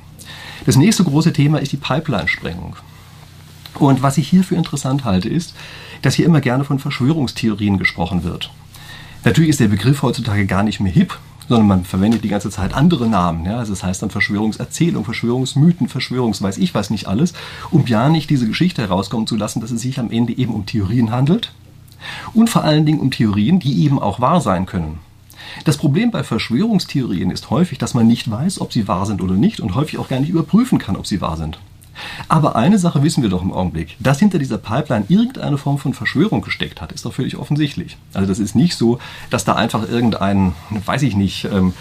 Das 0.65 0.77
nächste 0.77 1.03
große 1.03 1.33
Thema 1.33 1.59
ist 1.59 1.73
die 1.73 1.77
Pipeline-Sprengung. 1.77 2.77
Und 3.75 4.01
was 4.01 4.17
ich 4.17 4.29
hierfür 4.29 4.59
interessant 4.59 5.05
halte, 5.05 5.29
ist, 5.29 5.55
dass 6.01 6.15
hier 6.15 6.27
immer 6.27 6.41
gerne 6.41 6.63
von 6.63 6.79
Verschwörungstheorien 6.79 7.79
gesprochen 7.79 8.23
wird. 8.23 8.51
Natürlich 9.25 9.51
ist 9.51 9.61
der 9.61 9.69
Begriff 9.69 10.03
heutzutage 10.03 10.47
gar 10.47 10.63
nicht 10.63 10.79
mehr 10.79 10.93
hip, 10.93 11.19
sondern 11.49 11.67
man 11.67 11.85
verwendet 11.85 12.23
die 12.23 12.29
ganze 12.29 12.51
Zeit 12.51 12.75
andere 12.75 13.09
Namen. 13.09 13.45
Ja? 13.45 13.59
Also 13.59 13.73
das 13.73 13.83
heißt 13.83 14.03
dann 14.03 14.11
Verschwörungserzählung, 14.11 15.05
Verschwörungsmythen, 15.05 15.89
Verschwörungsweiß 15.89 16.59
ich 16.59 16.75
was 16.75 16.91
nicht 16.91 17.09
alles, 17.09 17.33
um 17.73 17.87
ja 17.89 18.09
nicht 18.09 18.31
diese 18.31 18.47
Geschichte 18.47 18.83
herauskommen 18.83 19.27
zu 19.27 19.35
lassen, 19.35 19.61
dass 19.61 19.73
es 19.73 19.83
sich 19.83 19.99
am 19.99 20.13
Ende 20.13 20.37
eben 20.37 20.55
um 20.55 20.65
Theorien 20.65 21.11
handelt 21.11 21.53
und 22.35 22.51
vor 22.51 22.63
allen 22.63 22.87
Dingen 22.87 23.01
um 23.01 23.11
Theorien, 23.11 23.59
die 23.59 23.83
eben 23.85 23.99
auch 23.99 24.21
wahr 24.21 24.41
sein 24.41 24.67
können. 24.67 25.01
Das 25.65 25.77
Problem 25.77 26.11
bei 26.11 26.25
Verschwörungstheorien 26.25 27.31
ist 27.31 27.51
häufig, 27.51 27.79
dass 27.79 27.95
man 27.95 28.07
nicht 28.07 28.31
weiß, 28.31 28.61
ob 28.61 28.73
sie 28.73 28.89
wahr 28.89 29.07
sind 29.07 29.23
oder 29.23 29.35
nicht 29.35 29.61
und 29.61 29.75
häufig 29.75 29.99
auch 29.99 30.09
gar 30.09 30.21
nicht 30.21 30.31
überprüfen 30.31 30.79
kann, 30.79 30.97
ob 30.97 31.07
sie 31.07 31.21
wahr 31.21 31.37
sind. 31.37 31.59
Aber 32.29 32.57
eine 32.57 32.79
Sache 32.79 33.03
wissen 33.03 33.23
wir 33.23 33.31
doch 33.31 33.43
im 33.43 33.53
Augenblick. 33.53 33.97
Dass 34.01 34.19
hinter 34.19 34.39
dieser 34.39 34.59
Pipeline 34.59 35.05
irgendeine 35.09 35.59
Form 35.59 35.79
von 35.79 35.95
Verschwörung 35.95 36.43
gesteckt 36.43 36.81
hat, 36.81 36.93
ist 36.93 37.05
doch 37.05 37.13
völlig 37.13 37.37
offensichtlich. 37.37 37.97
Also 38.15 38.29
das 38.29 38.39
ist 38.39 38.55
nicht 38.55 38.77
so, 38.77 38.99
dass 39.31 39.45
da 39.45 39.55
einfach 39.55 39.89
irgendein, 39.89 40.53
weiß 40.71 41.03
ich 41.03 41.17
nicht, 41.17 41.45
ähm, 41.45 41.75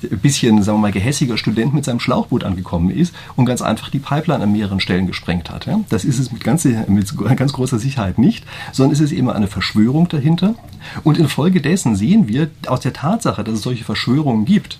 bisschen, 0.00 0.62
sagen 0.62 0.78
wir 0.78 0.82
mal, 0.82 0.92
gehässiger 0.92 1.36
Student 1.36 1.74
mit 1.74 1.84
seinem 1.84 2.00
Schlauchboot 2.00 2.44
angekommen 2.44 2.90
ist 2.90 3.14
und 3.36 3.46
ganz 3.46 3.62
einfach 3.62 3.88
die 3.88 3.98
Pipeline 3.98 4.42
an 4.42 4.52
mehreren 4.52 4.80
Stellen 4.80 5.06
gesprengt 5.06 5.50
hat. 5.50 5.66
Ja? 5.66 5.80
Das 5.88 6.04
ist 6.04 6.18
es 6.18 6.30
mit 6.32 6.44
ganz, 6.44 6.64
mit 6.64 7.16
ganz 7.36 7.52
großer 7.52 7.78
Sicherheit 7.78 8.18
nicht, 8.18 8.44
sondern 8.72 8.92
es 8.92 9.00
ist 9.00 9.12
eben 9.12 9.30
eine 9.30 9.48
Verschwörung 9.48 10.08
dahinter. 10.08 10.54
Und 11.02 11.18
infolgedessen 11.18 11.96
sehen 11.96 12.28
wir 12.28 12.50
aus 12.66 12.80
der 12.80 12.92
Tatsache, 12.92 13.44
dass 13.44 13.54
es 13.54 13.62
solche 13.62 13.84
Verschwörungen 13.84 14.44
gibt, 14.44 14.78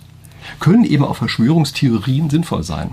können 0.61 0.85
eben 0.85 1.05
auch 1.05 1.17
Verschwörungstheorien 1.17 2.31
sinnvoll 2.31 2.63
sein. 2.63 2.91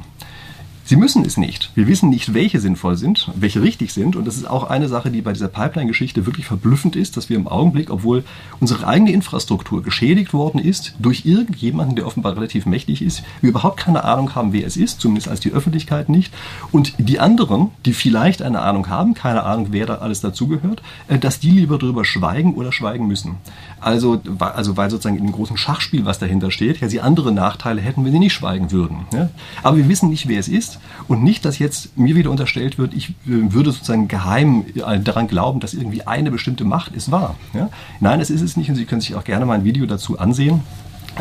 Sie 0.90 0.96
müssen 0.96 1.24
es 1.24 1.38
nicht. 1.38 1.70
Wir 1.76 1.86
wissen 1.86 2.10
nicht, 2.10 2.34
welche 2.34 2.60
sinnvoll 2.60 2.98
sind, 2.98 3.30
welche 3.36 3.62
richtig 3.62 3.94
sind. 3.94 4.16
Und 4.16 4.26
das 4.26 4.38
ist 4.38 4.50
auch 4.50 4.64
eine 4.64 4.88
Sache, 4.88 5.12
die 5.12 5.22
bei 5.22 5.34
dieser 5.34 5.48
Pipeline-Geschichte 5.48 6.26
wirklich 6.26 6.48
verblüffend 6.48 6.96
ist, 6.96 7.16
dass 7.16 7.30
wir 7.30 7.38
im 7.38 7.48
Augenblick, 7.48 7.92
obwohl 7.92 8.24
unsere 8.60 8.88
eigene 8.88 9.12
Infrastruktur 9.12 9.84
geschädigt 9.84 10.34
worden 10.34 10.58
ist 10.58 10.96
durch 10.98 11.28
irgendjemanden, 11.28 11.96
der 11.96 12.08
offenbar 12.08 12.36
relativ 12.36 12.66
mächtig 12.66 13.04
ist, 13.04 13.22
wir 13.40 13.52
überhaupt 13.52 13.80
keine 13.80 14.04
Ahnung 14.04 14.34
haben, 14.34 14.52
wer 14.52 14.66
es 14.66 14.78
ist, 14.78 15.00
zumindest 15.00 15.28
als 15.28 15.42
die 15.42 15.52
Öffentlichkeit 15.52 16.10
nicht. 16.10 16.34
Und 16.72 16.96
die 16.98 17.20
anderen, 17.20 17.70
die 17.86 17.94
vielleicht 17.94 18.42
eine 18.42 18.60
Ahnung 18.64 18.90
haben, 18.90 19.14
keine 19.14 19.44
Ahnung, 19.44 19.68
wer 19.70 19.86
da 19.86 19.98
alles 20.00 20.22
dazugehört, 20.22 20.82
äh, 21.08 21.20
dass 21.20 21.40
die 21.40 21.52
lieber 21.52 21.78
darüber 21.78 22.04
schweigen 22.04 22.56
oder 22.56 22.72
schweigen 22.72 23.06
müssen. 23.06 23.36
Also, 23.80 24.24
also 24.40 24.76
weil 24.76 24.90
sozusagen 24.90 25.20
in 25.20 25.28
dem 25.28 25.34
großen 25.34 25.56
Schachspiel, 25.56 26.06
was 26.06 26.18
dahinter 26.18 26.50
steht, 26.50 26.82
ja, 26.82 26.90
sie 26.90 27.00
andere 27.00 27.32
Nachteile 27.32 27.80
hätten, 27.80 28.04
wenn 28.06 28.12
sie 28.12 28.18
nicht 28.18 28.34
schweigen 28.34 28.72
würden. 28.72 29.06
Ja? 29.14 29.30
Aber 29.62 29.78
wir 29.78 29.88
wissen 29.88 30.10
nicht, 30.10 30.28
wer 30.28 30.40
es 30.40 30.48
ist 30.48 30.79
und 31.08 31.24
nicht, 31.24 31.46
dass 31.46 31.60
jetzt 31.60 31.98
mir 31.98 32.16
wieder 32.16 32.30
unterstellt 32.30 32.78
wird, 32.78 32.94
ich 32.94 33.10
äh, 33.10 33.14
würde 33.26 33.72
sozusagen 33.72 34.08
geheim 34.08 34.66
äh, 34.76 35.00
daran 35.00 35.28
glauben, 35.28 35.60
dass 35.60 35.74
irgendwie 35.74 36.04
eine 36.04 36.32
bestimmte 36.32 36.66
Macht 36.66 36.96
es 36.96 37.12
war. 37.12 37.36
Ja? 37.54 37.70
Nein, 38.00 38.20
das 38.20 38.30
ist 38.30 38.42
es 38.42 38.58
nicht 38.58 38.70
und 38.70 38.76
Sie 38.76 38.86
können 38.86 39.02
sich 39.02 39.16
auch 39.16 39.24
gerne 39.24 39.46
mal 39.46 39.56
ein 39.56 39.64
Video 39.64 39.86
dazu 39.86 40.20
ansehen 40.20 40.62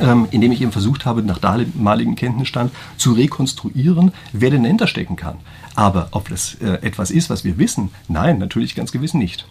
ähm, 0.00 0.28
indem 0.30 0.52
ich 0.52 0.60
eben 0.60 0.72
versucht 0.72 1.04
habe, 1.04 1.22
nach 1.22 1.38
damaligem 1.38 2.14
Kenntnisstand 2.14 2.72
zu 2.96 3.12
rekonstruieren, 3.12 4.12
wer 4.32 4.50
denn 4.50 4.62
dahinter 4.62 4.86
stecken 4.86 5.16
kann. 5.16 5.36
Aber 5.74 6.08
ob 6.12 6.28
das 6.28 6.54
äh, 6.56 6.74
etwas 6.82 7.10
ist, 7.10 7.30
was 7.30 7.44
wir 7.44 7.58
wissen, 7.58 7.90
nein, 8.08 8.38
natürlich 8.38 8.74
ganz 8.74 8.92
gewiss 8.92 9.14
nicht. 9.14 9.46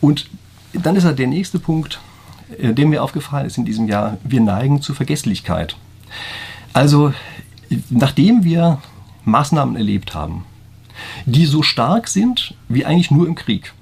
Und 0.00 0.28
dann 0.72 0.96
ist 0.96 1.04
halt 1.04 1.18
der 1.18 1.26
nächste 1.26 1.58
Punkt, 1.58 2.00
äh, 2.58 2.72
der 2.72 2.86
mir 2.86 3.02
aufgefallen 3.02 3.46
ist 3.46 3.58
in 3.58 3.64
diesem 3.64 3.88
Jahr, 3.88 4.18
wir 4.24 4.40
neigen 4.40 4.82
zur 4.82 4.94
Vergesslichkeit. 4.94 5.76
Also, 6.72 7.12
nachdem 7.90 8.44
wir 8.44 8.78
Maßnahmen 9.28 9.76
erlebt 9.76 10.14
haben, 10.14 10.44
die 11.26 11.46
so 11.46 11.62
stark 11.62 12.08
sind 12.08 12.54
wie 12.68 12.84
eigentlich 12.84 13.10
nur 13.10 13.26
im 13.26 13.34
Krieg, 13.34 13.72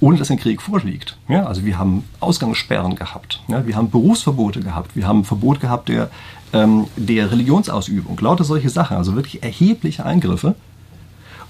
ohne 0.00 0.18
dass 0.18 0.30
ein 0.30 0.38
Krieg 0.38 0.60
vorliegt. 0.60 1.16
Ja, 1.28 1.46
also 1.46 1.64
wir 1.64 1.78
haben 1.78 2.04
Ausgangssperren 2.20 2.96
gehabt, 2.96 3.40
ja, 3.48 3.66
wir 3.66 3.76
haben 3.76 3.90
Berufsverbote 3.90 4.60
gehabt, 4.60 4.96
wir 4.96 5.06
haben 5.06 5.20
ein 5.20 5.24
Verbot 5.24 5.60
gehabt 5.60 5.88
der, 5.88 6.10
ähm, 6.52 6.86
der 6.96 7.30
Religionsausübung, 7.30 8.18
lauter 8.20 8.44
solche 8.44 8.70
Sachen, 8.70 8.96
also 8.96 9.14
wirklich 9.14 9.42
erhebliche 9.42 10.04
Eingriffe. 10.04 10.54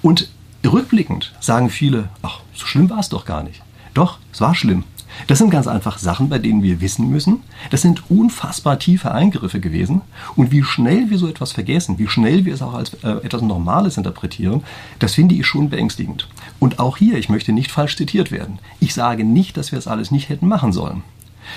Und 0.02 0.28
rückblickend 0.64 1.34
sagen 1.40 1.70
viele, 1.70 2.08
ach, 2.22 2.40
so 2.54 2.66
schlimm 2.66 2.90
war 2.90 2.98
es 2.98 3.08
doch 3.08 3.24
gar 3.24 3.42
nicht. 3.42 3.62
Doch, 3.94 4.18
es 4.32 4.40
war 4.40 4.54
schlimm. 4.54 4.84
Das 5.26 5.38
sind 5.38 5.50
ganz 5.50 5.66
einfach 5.66 5.98
Sachen, 5.98 6.28
bei 6.28 6.38
denen 6.38 6.62
wir 6.62 6.80
wissen 6.80 7.10
müssen, 7.10 7.40
das 7.70 7.82
sind 7.82 8.10
unfassbar 8.10 8.78
tiefe 8.78 9.12
Eingriffe 9.12 9.60
gewesen. 9.60 10.02
Und 10.36 10.52
wie 10.52 10.62
schnell 10.62 11.10
wir 11.10 11.18
so 11.18 11.28
etwas 11.28 11.52
vergessen, 11.52 11.98
wie 11.98 12.08
schnell 12.08 12.44
wir 12.44 12.54
es 12.54 12.62
auch 12.62 12.74
als 12.74 12.94
äh, 13.02 13.10
etwas 13.24 13.42
Normales 13.42 13.96
interpretieren, 13.96 14.62
das 14.98 15.14
finde 15.14 15.34
ich 15.34 15.46
schon 15.46 15.70
beängstigend. 15.70 16.28
Und 16.58 16.78
auch 16.78 16.96
hier, 16.96 17.18
ich 17.18 17.28
möchte 17.28 17.52
nicht 17.52 17.70
falsch 17.70 17.96
zitiert 17.96 18.30
werden. 18.30 18.58
Ich 18.80 18.94
sage 18.94 19.24
nicht, 19.24 19.56
dass 19.56 19.72
wir 19.72 19.78
es 19.78 19.88
alles 19.88 20.10
nicht 20.10 20.28
hätten 20.28 20.48
machen 20.48 20.72
sollen. 20.72 21.02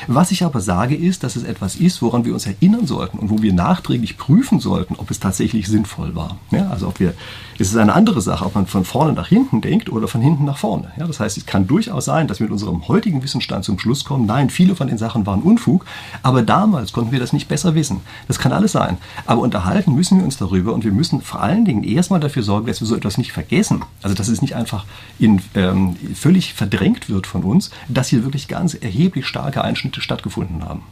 Was 0.08 0.32
ich 0.32 0.44
aber 0.44 0.62
sage 0.62 0.96
ist, 0.96 1.24
dass 1.24 1.36
es 1.36 1.44
etwas 1.44 1.76
ist, 1.76 2.02
woran 2.02 2.26
wir 2.26 2.34
uns 2.34 2.46
erinnern 2.46 2.86
sollten 2.86 3.20
und 3.20 3.30
wo 3.30 3.42
wir 3.42 3.54
nachträglich 3.54 4.18
prüfen 4.18 4.60
sollten, 4.60 4.96
ob 4.98 5.12
es 5.12 5.20
tatsächlich 5.20 5.68
sinnvoll 5.68 6.16
war. 6.16 6.38
Ja, 6.52 6.70
also 6.70 6.88
ob 6.88 7.00
wir, 7.00 7.14
es 7.58 7.70
ist 7.70 7.78
eine 7.78 7.94
andere 7.94 8.22
Sache, 8.22 8.46
ob 8.46 8.56
man 8.56 8.68
von 8.68 8.86
vorne 8.86 9.14
nach 9.14 9.28
hinten 9.28 9.62
denkt 9.62 9.90
oder 9.92 10.08
von 10.08 10.22
hinten 10.22 10.46
nach 10.46 10.58
vorne. 10.58 10.92
Ja, 10.98 11.08
das 11.08 11.20
heißt, 11.20 11.38
es 11.38 11.46
kann 11.46 11.68
durchaus 11.68 12.06
sein, 12.06 12.28
dass 12.28 12.40
wir 12.40 12.46
mit 12.46 12.54
unserem 12.54 12.88
heutigen 12.88 13.24
Wissensstand 13.24 13.66
zum 13.66 13.80
Schluss 13.80 14.06
kommen, 14.06 14.26
nein, 14.26 14.50
viele 14.50 14.76
von 14.76 14.88
den 14.88 14.98
Sachen 14.98 15.26
waren 15.26 15.42
Unfug, 15.42 15.86
aber 16.24 16.42
damals 16.42 16.94
konnten 16.94 17.12
wir 17.12 17.20
das 17.20 17.34
nicht 17.34 17.48
besser 17.48 17.76
wissen. 17.76 18.02
Das 18.28 18.40
kann 18.40 18.52
alles 18.52 18.72
sein. 18.72 18.98
Aber 19.26 19.42
unterhalten 19.42 19.94
müssen 19.94 20.18
wir 20.20 20.26
uns 20.26 20.38
darüber 20.38 20.74
und 20.74 20.84
wir 20.84 20.92
müssen 20.92 21.22
vor 21.22 21.42
allen 21.42 21.66
Dingen 21.66 21.84
erstmal 21.84 22.20
dafür 22.20 22.44
sorgen, 22.44 22.68
dass 22.68 22.82
wir 22.82 22.88
so 22.88 22.96
etwas 22.96 23.18
nicht 23.18 23.32
vergessen. 23.32 23.84
Also 24.02 24.16
dass 24.16 24.28
es 24.28 24.42
nicht 24.42 24.56
einfach 24.56 24.86
in, 25.18 25.42
ähm, 25.56 25.96
völlig 26.14 26.54
verdrängt 26.54 27.10
wird 27.10 27.28
von 27.28 27.44
uns, 27.44 27.72
dass 27.88 28.08
hier 28.08 28.24
wirklich 28.24 28.48
ganz 28.48 28.74
erheblich 28.74 29.26
starke 29.26 29.64
Einschnitte 29.64 29.79
stattgefunden 30.00 30.64
haben. 30.64 30.84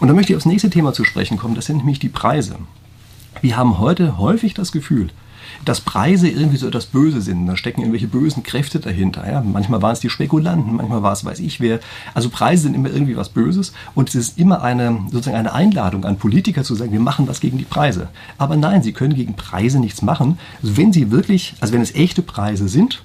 Und 0.00 0.08
da 0.08 0.14
möchte 0.14 0.32
ich 0.32 0.36
aufs 0.36 0.46
nächste 0.46 0.70
Thema 0.70 0.92
zu 0.92 1.04
sprechen 1.04 1.38
kommen, 1.38 1.54
das 1.54 1.66
sind 1.66 1.78
nämlich 1.78 1.98
die 1.98 2.08
Preise. 2.08 2.56
Wir 3.40 3.56
haben 3.56 3.78
heute 3.78 4.18
häufig 4.18 4.54
das 4.54 4.72
Gefühl, 4.72 5.10
dass 5.64 5.80
Preise 5.80 6.28
irgendwie 6.28 6.56
so 6.56 6.66
etwas 6.66 6.86
Böse 6.86 7.20
sind. 7.20 7.46
Da 7.46 7.56
stecken 7.56 7.80
irgendwelche 7.80 8.08
bösen 8.08 8.42
Kräfte 8.42 8.80
dahinter. 8.80 9.30
Ja? 9.30 9.42
Manchmal 9.42 9.82
waren 9.82 9.92
es 9.92 10.00
die 10.00 10.10
Spekulanten, 10.10 10.76
manchmal 10.76 11.02
war 11.02 11.12
es 11.12 11.24
weiß 11.24 11.40
ich 11.40 11.60
wer. 11.60 11.80
Also 12.14 12.30
Preise 12.30 12.64
sind 12.64 12.74
immer 12.74 12.90
irgendwie 12.90 13.16
was 13.16 13.28
Böses 13.28 13.72
und 13.94 14.08
es 14.08 14.14
ist 14.14 14.38
immer 14.38 14.62
eine, 14.62 15.00
sozusagen 15.10 15.36
eine 15.36 15.52
Einladung 15.52 16.04
an 16.04 16.16
Politiker 16.16 16.64
zu 16.64 16.74
sagen, 16.74 16.92
wir 16.92 17.00
machen 17.00 17.28
was 17.28 17.40
gegen 17.40 17.58
die 17.58 17.64
Preise. 17.64 18.08
Aber 18.38 18.56
nein, 18.56 18.82
sie 18.82 18.92
können 18.92 19.14
gegen 19.14 19.34
Preise 19.34 19.78
nichts 19.78 20.02
machen, 20.02 20.38
wenn 20.62 20.92
sie 20.92 21.10
wirklich, 21.10 21.54
also 21.60 21.72
wenn 21.74 21.82
es 21.82 21.94
echte 21.94 22.22
Preise 22.22 22.68
sind 22.68 23.02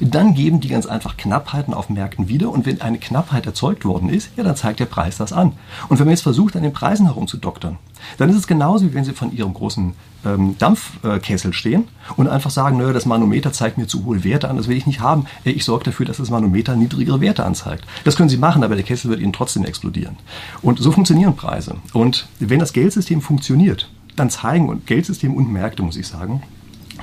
dann 0.00 0.34
geben 0.34 0.60
die 0.60 0.68
ganz 0.68 0.86
einfach 0.86 1.16
Knappheiten 1.16 1.74
auf 1.74 1.88
Märkten 1.88 2.28
wieder. 2.28 2.50
Und 2.50 2.66
wenn 2.66 2.80
eine 2.80 2.98
Knappheit 2.98 3.46
erzeugt 3.46 3.84
worden 3.84 4.08
ist, 4.08 4.30
ja, 4.36 4.44
dann 4.44 4.56
zeigt 4.56 4.80
der 4.80 4.86
Preis 4.86 5.16
das 5.16 5.32
an. 5.32 5.52
Und 5.88 5.98
wenn 5.98 6.06
man 6.06 6.12
jetzt 6.12 6.22
versucht, 6.22 6.56
an 6.56 6.62
den 6.62 6.72
Preisen 6.72 7.06
herumzudoktern, 7.06 7.78
dann 8.18 8.30
ist 8.30 8.36
es 8.36 8.46
genauso, 8.46 8.86
wie 8.86 8.94
wenn 8.94 9.04
Sie 9.04 9.12
von 9.12 9.32
Ihrem 9.32 9.54
großen 9.54 9.94
ähm, 10.24 10.56
Dampfkessel 10.58 11.52
stehen 11.52 11.88
und 12.16 12.28
einfach 12.28 12.50
sagen, 12.50 12.78
naja, 12.78 12.92
das 12.92 13.06
Manometer 13.06 13.52
zeigt 13.52 13.78
mir 13.78 13.86
zu 13.86 14.04
hohe 14.04 14.24
Werte 14.24 14.48
an, 14.48 14.56
das 14.56 14.68
will 14.68 14.76
ich 14.76 14.86
nicht 14.86 15.00
haben. 15.00 15.26
Äh, 15.44 15.50
ich 15.50 15.64
sorge 15.64 15.84
dafür, 15.84 16.06
dass 16.06 16.18
das 16.18 16.30
Manometer 16.30 16.76
niedrigere 16.76 17.20
Werte 17.20 17.44
anzeigt. 17.44 17.84
Das 18.04 18.16
können 18.16 18.28
Sie 18.28 18.36
machen, 18.36 18.64
aber 18.64 18.74
der 18.74 18.84
Kessel 18.84 19.10
wird 19.10 19.20
Ihnen 19.20 19.32
trotzdem 19.32 19.64
explodieren. 19.64 20.16
Und 20.62 20.78
so 20.78 20.92
funktionieren 20.92 21.36
Preise. 21.36 21.76
Und 21.92 22.26
wenn 22.38 22.58
das 22.58 22.72
Geldsystem 22.72 23.20
funktioniert, 23.20 23.90
dann 24.16 24.30
zeigen 24.30 24.68
und 24.68 24.86
Geldsystem 24.86 25.34
und 25.34 25.50
Märkte, 25.50 25.82
muss 25.82 25.96
ich 25.96 26.06
sagen, 26.06 26.42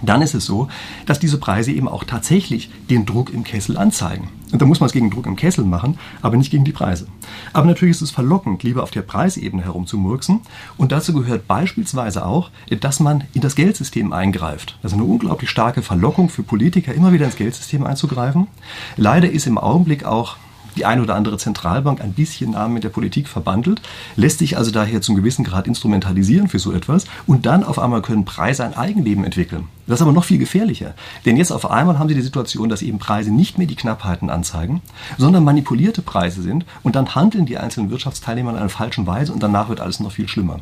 dann 0.02 0.22
ist 0.22 0.34
es 0.34 0.46
so, 0.46 0.68
dass 1.06 1.20
diese 1.20 1.38
Preise 1.38 1.72
eben 1.72 1.88
auch 1.88 2.04
tatsächlich 2.04 2.70
den 2.90 3.06
Druck 3.06 3.34
im 3.34 3.44
Kessel 3.44 3.78
anzeigen. 3.78 4.30
Und 4.52 4.62
da 4.62 4.66
muss 4.66 4.80
man 4.80 4.88
es 4.88 4.94
gegen 4.94 5.12
Druck 5.12 5.26
im 5.26 5.36
Kessel 5.36 5.66
machen, 5.66 6.00
aber 6.22 6.38
nicht 6.38 6.52
gegen 6.52 6.64
die 6.64 6.72
Preise. 6.72 7.08
Aber 7.52 7.66
natürlich 7.66 7.96
ist 7.96 8.02
es 8.02 8.12
verlockend, 8.12 8.64
lieber 8.64 8.84
auf 8.84 8.92
der 8.92 9.02
Preisebene 9.02 9.64
herumzumurksen. 9.64 10.42
Und 10.78 10.92
dazu 10.92 11.14
gehört 11.14 11.48
beispielsweise 11.48 12.26
auch, 12.26 12.50
dass 12.80 13.00
man 13.00 13.26
in 13.34 13.42
das 13.42 13.56
Geldsystem 13.56 14.14
eingreift. 14.14 14.78
Ist 14.84 14.94
eine 14.94 15.04
unglaublich 15.04 15.50
starke 15.50 15.82
Verlockung 15.82 16.30
für 16.30 16.44
Politiker, 16.44 16.94
immer 16.94 17.12
wieder 17.12 17.26
ins 17.26 17.36
Geldsystem 17.36 17.84
einzugreifen. 17.86 18.48
Leider 18.96 19.30
ist 19.30 19.48
im 19.48 19.58
Augenblick 19.58 20.06
auch 20.06 20.38
die 20.78 20.86
eine 20.86 21.02
oder 21.02 21.16
andere 21.16 21.38
Zentralbank 21.38 22.02
ein 22.02 22.14
bisschen 22.14 22.52
nah 22.52 22.68
mit 22.68 22.84
der 22.84 22.90
Politik 22.90 23.28
verbandelt, 23.28 23.82
lässt 24.16 24.40
sich 24.40 24.58
also 24.58 24.72
daher 24.72 25.02
zum 25.02 25.16
gewissen 25.16 25.44
Grad 25.44 25.68
instrumentalisieren 25.68 26.48
für 26.48 26.60
so 26.60 26.72
etwas 26.72 27.06
und 27.26 27.46
dann 27.46 27.64
auf 27.64 27.80
einmal 27.80 28.02
können 28.02 28.26
Preise 28.26 28.64
ein 28.64 28.78
Eigenleben 28.78 29.24
entwickeln. 29.24 29.68
Das 29.88 30.00
ist 30.00 30.02
aber 30.02 30.12
noch 30.12 30.26
viel 30.26 30.38
gefährlicher, 30.38 30.94
denn 31.26 31.38
jetzt 31.38 31.52
auf 31.52 31.70
einmal 31.70 31.98
haben 31.98 32.10
Sie 32.10 32.16
die 32.16 32.22
Situation, 32.22 32.70
dass 32.70 32.82
eben 32.82 33.00
Preise 33.00 33.32
nicht 33.32 33.58
mehr 33.58 33.68
die 33.68 33.76
Knappheiten 33.76 34.30
anzeigen, 34.30 34.82
sondern 35.18 35.44
manipulierte 35.44 36.02
Preise 36.02 36.42
sind 36.42 36.66
und 36.84 36.96
dann 36.96 37.16
handeln 37.16 37.46
die 37.46 37.58
einzelnen 37.58 37.90
Wirtschaftsteilnehmer 37.90 38.52
in 38.52 38.58
einer 38.58 38.70
falschen 38.70 39.08
Weise 39.08 39.34
und 39.34 39.42
danach 39.42 39.70
wird 39.70 39.80
alles 39.80 40.00
noch 40.00 40.12
viel 40.12 40.28
schlimmer. 40.28 40.60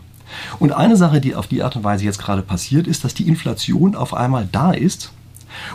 Und 0.59 0.71
eine 0.71 0.97
Sache, 0.97 1.21
die 1.21 1.35
auf 1.35 1.47
die 1.47 1.61
Art 1.63 1.75
und 1.75 1.83
Weise 1.83 2.05
jetzt 2.05 2.19
gerade 2.19 2.41
passiert, 2.41 2.87
ist, 2.87 3.03
dass 3.03 3.13
die 3.13 3.27
Inflation 3.27 3.95
auf 3.95 4.13
einmal 4.13 4.47
da 4.51 4.71
ist 4.71 5.11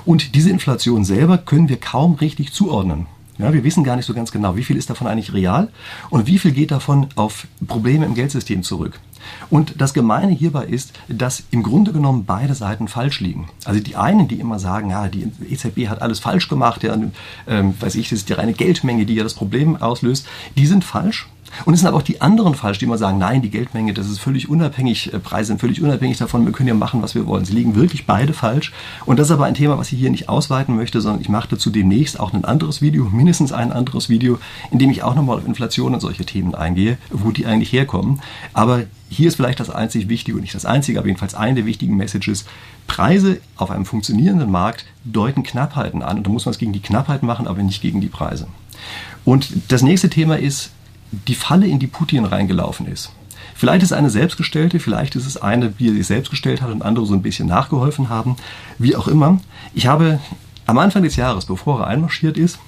und 0.04 0.34
diese 0.34 0.50
Inflation 0.50 1.04
selber 1.04 1.38
können 1.38 1.68
wir 1.68 1.78
kaum 1.78 2.14
richtig 2.14 2.52
zuordnen. 2.52 3.06
Ja, 3.40 3.52
wir 3.52 3.64
wissen 3.64 3.84
gar 3.84 3.96
nicht 3.96 4.06
so 4.06 4.14
ganz 4.14 4.32
genau, 4.32 4.56
wie 4.56 4.64
viel 4.64 4.76
ist 4.76 4.90
davon 4.90 5.06
eigentlich 5.06 5.32
real 5.32 5.68
und 6.10 6.26
wie 6.26 6.38
viel 6.38 6.52
geht 6.52 6.70
davon 6.70 7.08
auf 7.16 7.46
Probleme 7.66 8.04
im 8.04 8.14
Geldsystem 8.14 8.62
zurück. 8.62 9.00
Und 9.48 9.80
das 9.80 9.94
Gemeine 9.94 10.32
hierbei 10.32 10.64
ist, 10.64 10.92
dass 11.08 11.44
im 11.50 11.62
Grunde 11.62 11.92
genommen 11.92 12.24
beide 12.24 12.54
Seiten 12.54 12.88
falsch 12.88 13.20
liegen. 13.20 13.48
Also 13.64 13.80
die 13.80 13.96
einen, 13.96 14.28
die 14.28 14.40
immer 14.40 14.58
sagen, 14.58 14.90
ja, 14.90 15.08
die 15.08 15.30
EZB 15.48 15.88
hat 15.88 16.02
alles 16.02 16.20
falsch 16.20 16.48
gemacht, 16.48 16.82
ja, 16.82 16.96
ähm, 17.46 17.74
weiß 17.80 17.94
ich, 17.96 18.08
das 18.08 18.20
ist 18.20 18.28
die 18.28 18.34
reine 18.34 18.52
Geldmenge, 18.52 19.06
die 19.06 19.14
ja 19.14 19.22
das 19.22 19.34
Problem 19.34 19.76
auslöst, 19.76 20.26
die 20.56 20.66
sind 20.66 20.84
falsch. 20.84 21.28
Und 21.64 21.74
es 21.74 21.80
sind 21.80 21.88
aber 21.88 21.98
auch 21.98 22.02
die 22.02 22.20
anderen 22.20 22.54
falsch, 22.54 22.78
die 22.78 22.84
immer 22.84 22.98
sagen, 22.98 23.18
nein, 23.18 23.42
die 23.42 23.50
Geldmenge, 23.50 23.92
das 23.92 24.08
ist 24.08 24.18
völlig 24.18 24.48
unabhängig, 24.48 25.12
äh, 25.12 25.18
Preise 25.18 25.48
sind 25.48 25.60
völlig 25.60 25.82
unabhängig 25.82 26.18
davon, 26.18 26.44
wir 26.44 26.52
können 26.52 26.68
ja 26.68 26.74
machen, 26.74 27.02
was 27.02 27.14
wir 27.14 27.26
wollen. 27.26 27.44
Sie 27.44 27.54
liegen 27.54 27.74
wirklich 27.74 28.06
beide 28.06 28.32
falsch. 28.32 28.72
Und 29.06 29.18
das 29.18 29.28
ist 29.28 29.32
aber 29.32 29.46
ein 29.46 29.54
Thema, 29.54 29.78
was 29.78 29.92
ich 29.92 29.98
hier 29.98 30.10
nicht 30.10 30.28
ausweiten 30.28 30.76
möchte, 30.76 31.00
sondern 31.00 31.20
ich 31.20 31.28
mache 31.28 31.48
dazu 31.50 31.70
demnächst 31.70 32.20
auch 32.20 32.32
ein 32.32 32.44
anderes 32.44 32.80
Video, 32.80 33.04
mindestens 33.10 33.52
ein 33.52 33.72
anderes 33.72 34.08
Video, 34.08 34.38
in 34.70 34.78
dem 34.78 34.90
ich 34.90 35.02
auch 35.02 35.14
nochmal 35.14 35.38
auf 35.38 35.46
Inflation 35.46 35.94
und 35.94 36.00
solche 36.00 36.24
Themen 36.24 36.54
eingehe, 36.54 36.98
wo 37.10 37.30
die 37.30 37.46
eigentlich 37.46 37.72
herkommen. 37.72 38.20
Aber 38.52 38.84
hier 39.10 39.28
ist 39.28 39.34
vielleicht 39.34 39.60
das 39.60 39.70
einzig 39.70 40.08
Wichtige 40.08 40.36
und 40.36 40.42
nicht 40.42 40.54
das 40.54 40.64
einzige, 40.64 40.98
aber 40.98 41.08
jedenfalls 41.08 41.34
eine 41.34 41.56
der 41.56 41.66
wichtigen 41.66 41.96
Messages. 41.96 42.44
Preise 42.86 43.40
auf 43.56 43.70
einem 43.70 43.84
funktionierenden 43.84 44.50
Markt 44.50 44.86
deuten 45.04 45.42
Knappheiten 45.42 46.02
an 46.02 46.18
und 46.18 46.26
da 46.26 46.30
muss 46.30 46.46
man 46.46 46.52
es 46.52 46.58
gegen 46.58 46.72
die 46.72 46.80
Knappheit 46.80 47.22
machen, 47.22 47.46
aber 47.46 47.62
nicht 47.62 47.82
gegen 47.82 48.00
die 48.00 48.08
Preise. 48.08 48.46
Und 49.24 49.50
das 49.68 49.82
nächste 49.82 50.10
Thema 50.10 50.38
ist, 50.38 50.70
die 51.10 51.34
Falle, 51.34 51.66
in 51.66 51.80
die 51.80 51.88
Putin 51.88 52.24
reingelaufen 52.24 52.86
ist. 52.86 53.10
Vielleicht 53.54 53.82
ist 53.82 53.90
es 53.90 53.98
eine 53.98 54.10
selbstgestellte, 54.10 54.78
vielleicht 54.78 55.16
ist 55.16 55.26
es 55.26 55.36
eine, 55.36 55.74
wie 55.78 55.88
er 55.88 55.94
sich 55.94 56.06
selbst 56.06 56.30
gestellt 56.30 56.62
hat 56.62 56.70
und 56.70 56.82
andere 56.82 57.04
so 57.04 57.12
ein 57.12 57.22
bisschen 57.22 57.48
nachgeholfen 57.48 58.08
haben. 58.08 58.36
Wie 58.78 58.96
auch 58.96 59.08
immer. 59.08 59.40
Ich 59.74 59.86
habe 59.86 60.20
am 60.66 60.78
Anfang 60.78 61.02
des 61.02 61.16
Jahres, 61.16 61.46
bevor 61.46 61.80
er 61.80 61.88
einmarschiert 61.88 62.38
ist, 62.38 62.58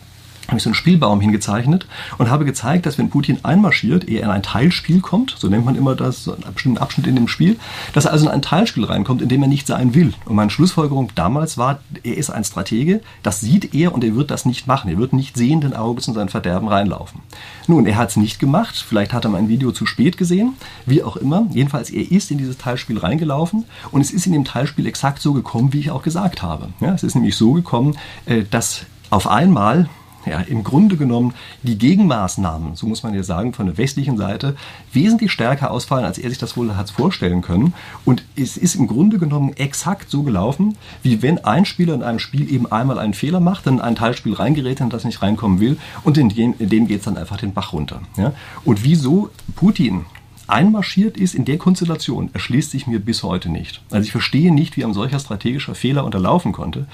habe 0.48 0.56
ich 0.56 0.62
so 0.62 0.70
einen 0.70 0.74
Spielbaum 0.74 1.20
hingezeichnet 1.20 1.86
und 2.18 2.30
habe 2.30 2.44
gezeigt, 2.44 2.86
dass 2.86 2.98
wenn 2.98 3.10
Putin 3.10 3.38
einmarschiert, 3.42 4.08
er 4.08 4.24
in 4.24 4.30
ein 4.30 4.42
Teilspiel 4.42 5.00
kommt, 5.00 5.34
so 5.38 5.48
nennt 5.48 5.64
man 5.64 5.76
immer 5.76 5.94
das, 5.94 6.24
so 6.24 6.34
einen 6.34 6.52
bestimmten 6.52 6.78
Abschnitt 6.78 7.06
in 7.06 7.14
dem 7.14 7.28
Spiel, 7.28 7.58
dass 7.92 8.06
er 8.06 8.12
also 8.12 8.26
in 8.26 8.32
ein 8.32 8.42
Teilspiel 8.42 8.84
reinkommt, 8.84 9.22
in 9.22 9.28
dem 9.28 9.42
er 9.42 9.48
nicht 9.48 9.66
sein 9.66 9.94
will. 9.94 10.12
Und 10.26 10.36
meine 10.36 10.50
Schlussfolgerung 10.50 11.10
damals 11.14 11.58
war, 11.58 11.80
er 12.02 12.16
ist 12.16 12.30
ein 12.30 12.44
Stratege, 12.44 13.00
das 13.22 13.40
sieht 13.40 13.74
er 13.74 13.94
und 13.94 14.04
er 14.04 14.16
wird 14.16 14.30
das 14.30 14.44
nicht 14.44 14.66
machen. 14.66 14.90
Er 14.90 14.98
wird 14.98 15.12
nicht 15.12 15.36
sehenden 15.36 15.74
Auges 15.74 16.08
in 16.08 16.14
sein 16.14 16.28
Verderben 16.28 16.68
reinlaufen. 16.68 17.20
Nun, 17.66 17.86
er 17.86 17.96
hat 17.96 18.10
es 18.10 18.16
nicht 18.16 18.38
gemacht, 18.38 18.84
vielleicht 18.86 19.12
hat 19.12 19.24
er 19.24 19.30
mein 19.30 19.48
Video 19.48 19.72
zu 19.72 19.86
spät 19.86 20.16
gesehen, 20.16 20.54
wie 20.86 21.02
auch 21.02 21.16
immer. 21.16 21.46
Jedenfalls, 21.50 21.90
er 21.90 22.10
ist 22.10 22.30
in 22.30 22.38
dieses 22.38 22.58
Teilspiel 22.58 22.98
reingelaufen 22.98 23.64
und 23.90 24.00
es 24.00 24.10
ist 24.10 24.26
in 24.26 24.32
dem 24.32 24.44
Teilspiel 24.44 24.86
exakt 24.86 25.20
so 25.22 25.32
gekommen, 25.32 25.72
wie 25.72 25.80
ich 25.80 25.90
auch 25.90 26.02
gesagt 26.02 26.42
habe. 26.42 26.68
Ja, 26.80 26.92
es 26.92 27.02
ist 27.02 27.14
nämlich 27.14 27.36
so 27.36 27.52
gekommen, 27.52 27.96
äh, 28.26 28.42
dass 28.50 28.86
auf 29.10 29.28
einmal 29.28 29.88
ja, 30.26 30.40
im 30.40 30.64
Grunde 30.64 30.96
genommen 30.96 31.34
die 31.62 31.78
Gegenmaßnahmen, 31.78 32.76
so 32.76 32.86
muss 32.86 33.02
man 33.02 33.14
ja 33.14 33.22
sagen, 33.22 33.52
von 33.52 33.66
der 33.66 33.78
westlichen 33.78 34.16
Seite 34.16 34.56
wesentlich 34.92 35.32
stärker 35.32 35.70
ausfallen, 35.70 36.04
als 36.04 36.18
er 36.18 36.28
sich 36.28 36.38
das 36.38 36.56
wohl 36.56 36.74
hat 36.76 36.90
vorstellen 36.90 37.42
können. 37.42 37.74
Und 38.04 38.24
es 38.36 38.56
ist 38.56 38.74
im 38.74 38.86
Grunde 38.86 39.18
genommen 39.18 39.52
exakt 39.54 40.10
so 40.10 40.22
gelaufen, 40.22 40.76
wie 41.02 41.22
wenn 41.22 41.38
ein 41.44 41.64
Spieler 41.64 41.94
in 41.94 42.02
einem 42.02 42.18
Spiel 42.18 42.52
eben 42.52 42.70
einmal 42.70 42.98
einen 42.98 43.14
Fehler 43.14 43.40
macht, 43.40 43.66
dann 43.66 43.80
ein 43.80 43.96
Teilspiel 43.96 44.34
reingerät, 44.34 44.80
in 44.80 44.90
das 44.90 45.04
nicht 45.04 45.22
reinkommen 45.22 45.60
will 45.60 45.76
und 46.04 46.18
in 46.18 46.28
dem, 46.28 46.54
dem 46.58 46.86
geht 46.86 47.00
es 47.00 47.04
dann 47.04 47.16
einfach 47.16 47.36
den 47.36 47.52
Bach 47.52 47.72
runter. 47.72 48.00
Ja? 48.16 48.32
Und 48.64 48.84
wieso 48.84 49.30
Putin 49.56 50.04
einmarschiert 50.46 51.16
ist 51.16 51.34
in 51.34 51.44
der 51.44 51.58
Konstellation, 51.58 52.30
erschließt 52.32 52.70
sich 52.70 52.86
mir 52.86 52.98
bis 52.98 53.22
heute 53.22 53.48
nicht. 53.48 53.80
Also 53.90 54.04
ich 54.04 54.12
verstehe 54.12 54.52
nicht, 54.52 54.76
wie 54.76 54.84
ein 54.84 54.92
solcher 54.92 55.18
strategischer 55.18 55.74
Fehler 55.74 56.04
unterlaufen 56.04 56.52
konnte. 56.52 56.86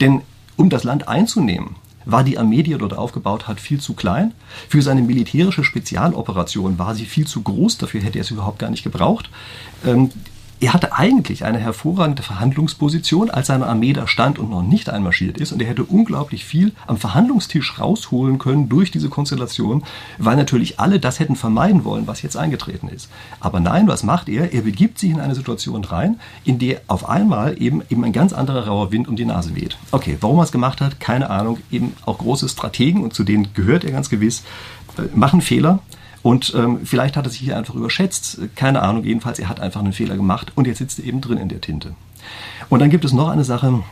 Denn 0.00 0.22
um 0.56 0.68
das 0.70 0.84
Land 0.84 1.08
einzunehmen, 1.08 1.76
war 2.08 2.24
die 2.24 2.38
Armee, 2.38 2.62
die 2.62 2.72
er 2.72 2.78
dort 2.78 2.96
aufgebaut 2.96 3.46
hat, 3.46 3.60
viel 3.60 3.80
zu 3.80 3.92
klein. 3.92 4.32
Für 4.68 4.82
seine 4.82 5.02
militärische 5.02 5.62
Spezialoperation 5.62 6.78
war 6.78 6.94
sie 6.94 7.04
viel 7.04 7.26
zu 7.26 7.42
groß, 7.42 7.78
dafür 7.78 8.00
hätte 8.00 8.18
er 8.18 8.22
es 8.22 8.30
überhaupt 8.30 8.58
gar 8.58 8.70
nicht 8.70 8.82
gebraucht. 8.82 9.30
Ähm, 9.86 10.10
er 10.60 10.72
hatte 10.72 10.92
eigentlich 10.92 11.44
eine 11.44 11.58
hervorragende 11.58 12.22
Verhandlungsposition, 12.22 13.30
als 13.30 13.46
seine 13.46 13.66
Armee 13.66 13.92
da 13.92 14.08
stand 14.08 14.38
und 14.38 14.50
noch 14.50 14.62
nicht 14.62 14.90
einmarschiert 14.90 15.38
ist. 15.38 15.52
Und 15.52 15.62
er 15.62 15.68
hätte 15.68 15.84
unglaublich 15.84 16.44
viel 16.44 16.72
am 16.86 16.96
Verhandlungstisch 16.96 17.78
rausholen 17.78 18.38
können 18.38 18.68
durch 18.68 18.90
diese 18.90 19.08
Konstellation, 19.08 19.84
weil 20.18 20.36
natürlich 20.36 20.80
alle 20.80 20.98
das 20.98 21.20
hätten 21.20 21.36
vermeiden 21.36 21.84
wollen, 21.84 22.06
was 22.06 22.22
jetzt 22.22 22.36
eingetreten 22.36 22.88
ist. 22.88 23.08
Aber 23.38 23.60
nein, 23.60 23.86
was 23.86 24.02
macht 24.02 24.28
er? 24.28 24.52
Er 24.52 24.62
begibt 24.62 24.98
sich 24.98 25.10
in 25.10 25.20
eine 25.20 25.36
Situation 25.36 25.84
rein, 25.84 26.18
in 26.44 26.58
der 26.58 26.80
auf 26.88 27.08
einmal 27.08 27.60
eben, 27.62 27.82
eben 27.88 28.04
ein 28.04 28.12
ganz 28.12 28.32
anderer 28.32 28.66
rauer 28.66 28.90
Wind 28.90 29.06
um 29.06 29.14
die 29.14 29.24
Nase 29.24 29.54
weht. 29.54 29.76
Okay, 29.92 30.16
warum 30.20 30.38
er 30.38 30.44
es 30.44 30.52
gemacht 30.52 30.80
hat, 30.80 30.98
keine 30.98 31.30
Ahnung. 31.30 31.58
Eben 31.70 31.94
auch 32.04 32.18
große 32.18 32.48
Strategen, 32.48 33.04
und 33.04 33.14
zu 33.14 33.22
denen 33.22 33.48
gehört 33.54 33.84
er 33.84 33.92
ganz 33.92 34.10
gewiss, 34.10 34.42
äh, 34.98 35.02
machen 35.14 35.40
Fehler 35.40 35.80
und 36.22 36.52
ähm, 36.56 36.80
vielleicht 36.84 37.16
hat 37.16 37.26
er 37.26 37.30
sich 37.30 37.40
hier 37.40 37.56
einfach 37.56 37.74
überschätzt. 37.74 38.40
Keine 38.56 38.82
Ahnung. 38.82 39.04
Jedenfalls, 39.04 39.38
er 39.38 39.48
hat 39.48 39.60
einfach 39.60 39.80
einen 39.80 39.92
Fehler 39.92 40.16
gemacht 40.16 40.52
und 40.54 40.66
jetzt 40.66 40.78
sitzt 40.78 40.98
er 40.98 41.04
eben 41.04 41.20
drin 41.20 41.38
in 41.38 41.48
der 41.48 41.60
Tinte. 41.60 41.94
Und 42.68 42.80
dann 42.80 42.90
gibt 42.90 43.04
es 43.04 43.12
noch 43.12 43.28
eine 43.28 43.44
Sache, 43.44 43.82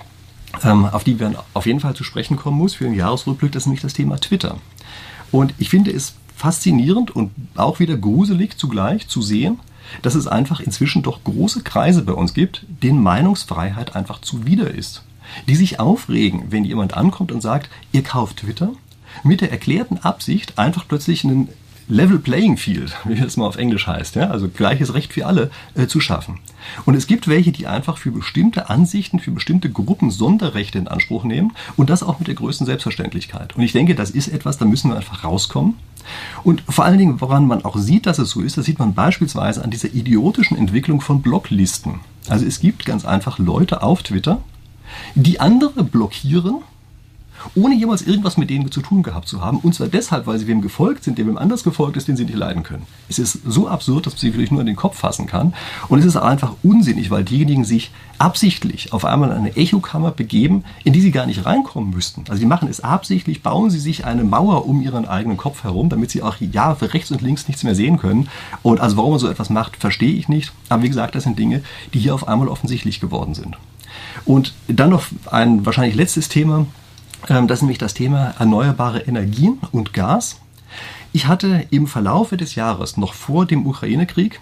ähm, 0.65 0.85
auf 0.87 1.05
die 1.05 1.19
wir 1.21 1.45
auf 1.55 1.67
jeden 1.67 1.81
Fall 1.81 1.95
zu 1.95 2.05
sprechen 2.05 2.37
kommen 2.37 2.59
muss 2.59 2.75
für 2.75 2.85
den 2.85 2.95
Jahresrückblick. 2.95 3.53
Das 3.53 3.63
ist 3.63 3.67
nämlich 3.67 3.83
das 3.83 3.95
Thema 3.95 4.17
Twitter. 4.17 4.59
Und 5.31 5.55
ich 5.59 5.71
finde 5.71 5.93
es 5.93 6.15
faszinierend 6.37 7.11
und 7.11 7.31
auch 7.55 7.79
wieder 7.81 7.97
gruselig 7.97 8.59
zugleich 8.59 9.09
zu 9.09 9.23
sehen, 9.23 9.61
dass 10.03 10.15
es 10.15 10.27
einfach 10.27 10.61
inzwischen 10.61 11.03
doch 11.03 11.23
große 11.25 11.63
Kreise 11.63 12.03
bei 12.03 12.13
uns 12.13 12.35
gibt, 12.35 12.67
denen 12.83 13.03
Meinungsfreiheit 13.03 13.95
einfach 13.95 14.21
zuwider 14.21 14.71
ist. 14.71 15.05
Die 15.49 15.57
sich 15.57 15.81
aufregen, 15.81 16.47
wenn 16.51 16.65
jemand 16.65 16.95
ankommt 16.95 17.33
und 17.33 17.41
sagt, 17.41 17.71
ihr 17.93 18.03
kauft 18.03 18.39
Twitter, 18.39 18.73
mit 19.23 19.41
der 19.41 19.51
erklärten 19.51 19.99
Absicht, 19.99 20.59
einfach 20.59 20.87
plötzlich 20.87 21.25
einen 21.25 21.49
Level 21.89 22.19
Playing 22.19 22.57
Field, 22.57 22.97
wie 23.05 23.15
das 23.15 23.37
mal 23.37 23.47
auf 23.47 23.57
Englisch 23.57 23.87
heißt, 23.87 24.17
ja, 24.17 24.29
also 24.31 24.49
gleiches 24.49 24.95
Recht 24.95 25.13
für 25.13 25.27
alle 25.27 25.51
äh, 25.75 25.87
zu 25.87 26.01
schaffen. 26.01 26.39
Und 26.85 26.95
es 26.95 27.07
gibt 27.07 27.29
welche, 27.29 27.53
die 27.53 27.67
einfach 27.67 27.99
für 27.99 28.11
bestimmte 28.11 28.69
Ansichten, 28.71 29.21
für 29.21 29.31
bestimmte 29.31 29.71
Gruppen 29.71 30.11
Sonderrechte 30.11 30.79
in 30.79 30.89
Anspruch 30.89 31.25
nehmen 31.25 31.53
und 31.77 31.91
das 31.91 32.03
auch 32.03 32.19
mit 32.19 32.29
der 32.29 32.35
größten 32.35 32.67
Selbstverständlichkeit. 32.67 33.57
Und 33.57 33.63
ich 33.63 33.73
denke, 33.73 33.95
das 33.95 34.11
ist 34.11 34.29
etwas, 34.29 34.59
da 34.59 34.65
müssen 34.65 34.91
wir 34.91 34.97
einfach 34.97 35.25
rauskommen. 35.25 35.75
Und 36.45 36.63
vor 36.69 36.85
allen 36.85 36.99
Dingen, 36.99 37.21
woran 37.21 37.47
man 37.47 37.65
auch 37.65 37.77
sieht, 37.77 38.07
dass 38.07 38.19
es 38.19 38.31
so 38.31 38.41
ist, 38.41 38.57
das 38.57 38.67
sieht 38.67 38.79
man 38.79 38.95
beispielsweise 38.95 39.63
an 39.65 39.71
dieser 39.71 39.93
idiotischen 39.93 40.57
Entwicklung 40.57 41.01
von 41.01 41.23
Blocklisten. 41.23 42.01
Also 42.29 42.45
es 42.47 42.61
gibt 42.61 42.85
ganz 42.85 43.05
einfach 43.05 43.39
Leute 43.39 43.83
auf 43.83 44.03
Twitter, 44.03 44.43
die 45.15 45.41
andere 45.41 45.85
blockieren, 45.85 46.63
ohne 47.55 47.75
jemals 47.75 48.03
irgendwas 48.03 48.37
mit 48.37 48.51
denen 48.51 48.71
zu 48.71 48.81
tun 48.81 49.03
gehabt 49.03 49.29
zu 49.29 49.41
haben. 49.41 49.59
Und 49.59 49.75
zwar 49.75 49.89
deshalb, 49.89 50.27
weil 50.27 50.39
sie 50.39 50.47
wem 50.47 50.63
gefolgt 50.63 51.05
sind, 51.05 51.19
der 51.19 51.27
wem 51.27 51.39
anders 51.39 51.65
gefolgt 51.65 51.97
ist, 51.97 52.09
den 52.09 52.17
sie 52.17 52.25
nicht 52.25 52.37
leiden 52.37 52.63
können. 52.63 52.87
Es 53.09 53.19
ist 53.19 53.41
so 53.47 53.69
absurd, 53.69 54.07
dass 54.07 54.15
man 54.15 54.21
sie 54.21 54.33
wirklich 54.33 54.51
nur 54.51 54.61
in 54.61 54.67
den 54.67 54.77
Kopf 54.77 54.99
fassen 54.99 55.27
kann. 55.27 55.55
Und 55.89 55.99
es 55.99 56.05
ist 56.05 56.17
einfach 56.17 56.55
unsinnig, 56.63 57.11
weil 57.11 57.25
diejenigen 57.25 57.65
sich 57.65 57.91
absichtlich 58.19 58.93
auf 58.93 59.05
einmal 59.05 59.31
in 59.31 59.37
eine 59.37 59.57
Echokammer 59.57 60.11
begeben, 60.11 60.65
in 60.85 60.93
die 60.93 61.01
sie 61.01 61.11
gar 61.11 61.27
nicht 61.27 61.45
reinkommen 61.45 61.91
müssten. 61.91 62.25
Also 62.29 62.41
sie 62.41 62.47
machen 62.47 62.69
es 62.69 62.81
absichtlich, 62.81 63.43
bauen 63.43 63.71
sie 63.71 63.79
sich 63.79 64.05
eine 64.05 64.25
Mauer 64.25 64.67
um 64.67 64.81
ihren 64.81 65.07
eigenen 65.07 65.37
Kopf 65.37 65.65
herum, 65.65 65.89
damit 65.89 66.11
sie 66.11 66.23
auch 66.23 66.37
ja 66.41 66.75
für 66.75 66.95
rechts 66.95 67.11
und 67.11 67.21
links 67.21 67.49
nichts 67.49 67.63
mehr 67.63 67.75
sehen 67.75 67.99
können. 67.99 68.29
Und 68.63 68.81
also 68.81 68.97
warum 68.97 69.11
man 69.11 69.21
so 69.21 69.29
etwas 69.29 69.51
macht, 69.51 69.77
verstehe 69.77 70.15
ich 70.15 70.29
nicht. 70.29 70.53
Aber 70.69 70.83
wie 70.83 70.89
gesagt, 70.89 71.15
das 71.15 71.25
sind 71.25 71.39
Dinge, 71.39 71.63
die 71.95 71.99
hier 71.99 72.15
auf 72.15 72.27
einmal 72.29 72.49
offensichtlich 72.49 73.01
geworden 73.01 73.35
sind. 73.35 73.57
Und 74.25 74.55
dann 74.69 74.91
noch 74.91 75.07
ein 75.31 75.65
wahrscheinlich 75.67 75.97
letztes 75.97 76.29
Thema, 76.29 76.67
das 77.29 77.59
ist 77.59 77.63
nämlich 77.63 77.79
das 77.79 77.95
Thema 77.95 78.35
erneuerbare 78.39 79.01
Energien 79.01 79.59
und 79.73 79.93
Gas. 79.93 80.41
Ich 81.13 81.27
hatte 81.27 81.67
im 81.71 81.87
Verlaufe 81.87 82.37
des 82.37 82.55
Jahres, 82.55 82.97
noch 82.97 83.15
vor 83.15 83.47
dem 83.47 83.67
Ukraine-Krieg, 83.67 84.41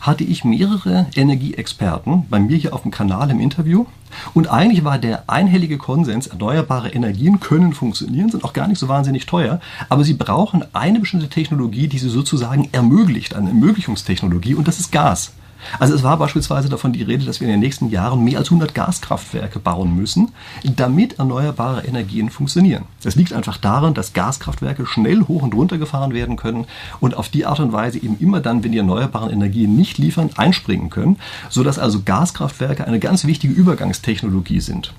hatte 0.00 0.24
ich 0.24 0.44
mehrere 0.44 1.06
Energieexperten 1.14 2.26
bei 2.28 2.38
mir 2.38 2.56
hier 2.56 2.74
auf 2.74 2.82
dem 2.82 2.90
Kanal 2.90 3.30
im 3.30 3.40
Interview. 3.40 3.86
Und 4.32 4.48
eigentlich 4.48 4.84
war 4.84 4.98
der 4.98 5.24
einhellige 5.28 5.78
Konsens, 5.78 6.26
erneuerbare 6.26 6.90
Energien 6.90 7.40
können 7.40 7.72
funktionieren, 7.72 8.30
sind 8.30 8.44
auch 8.44 8.52
gar 8.52 8.68
nicht 8.68 8.78
so 8.78 8.88
wahnsinnig 8.88 9.26
teuer, 9.26 9.60
aber 9.88 10.04
sie 10.04 10.14
brauchen 10.14 10.64
eine 10.74 11.00
bestimmte 11.00 11.28
Technologie, 11.28 11.88
die 11.88 11.98
sie 11.98 12.08
sozusagen 12.08 12.68
ermöglicht, 12.72 13.34
eine 13.34 13.48
Ermöglichungstechnologie, 13.48 14.54
und 14.54 14.68
das 14.68 14.78
ist 14.78 14.92
Gas. 14.92 15.32
Also 15.78 15.94
es 15.94 16.02
war 16.02 16.16
beispielsweise 16.18 16.68
davon 16.68 16.92
die 16.92 17.02
Rede, 17.02 17.24
dass 17.24 17.40
wir 17.40 17.46
in 17.46 17.52
den 17.52 17.60
nächsten 17.60 17.90
Jahren 17.90 18.22
mehr 18.22 18.38
als 18.38 18.48
100 18.48 18.74
Gaskraftwerke 18.74 19.58
bauen 19.58 19.94
müssen, 19.94 20.32
damit 20.62 21.18
erneuerbare 21.18 21.84
Energien 21.86 22.30
funktionieren. 22.30 22.84
Das 23.02 23.16
liegt 23.16 23.32
einfach 23.32 23.56
daran, 23.56 23.94
dass 23.94 24.12
Gaskraftwerke 24.12 24.86
schnell 24.86 25.22
hoch 25.22 25.42
und 25.42 25.54
runter 25.54 25.78
gefahren 25.78 26.14
werden 26.14 26.36
können 26.36 26.66
und 27.00 27.16
auf 27.16 27.28
die 27.28 27.46
Art 27.46 27.60
und 27.60 27.72
Weise 27.72 27.98
eben 27.98 28.18
immer 28.18 28.40
dann, 28.40 28.62
wenn 28.62 28.72
die 28.72 28.78
erneuerbaren 28.78 29.30
Energien 29.30 29.76
nicht 29.76 29.98
liefern, 29.98 30.30
einspringen 30.36 30.90
können, 30.90 31.18
sodass 31.48 31.78
also 31.78 32.02
Gaskraftwerke 32.04 32.86
eine 32.86 33.00
ganz 33.00 33.24
wichtige 33.24 33.54
Übergangstechnologie 33.54 34.60
sind. 34.60 34.92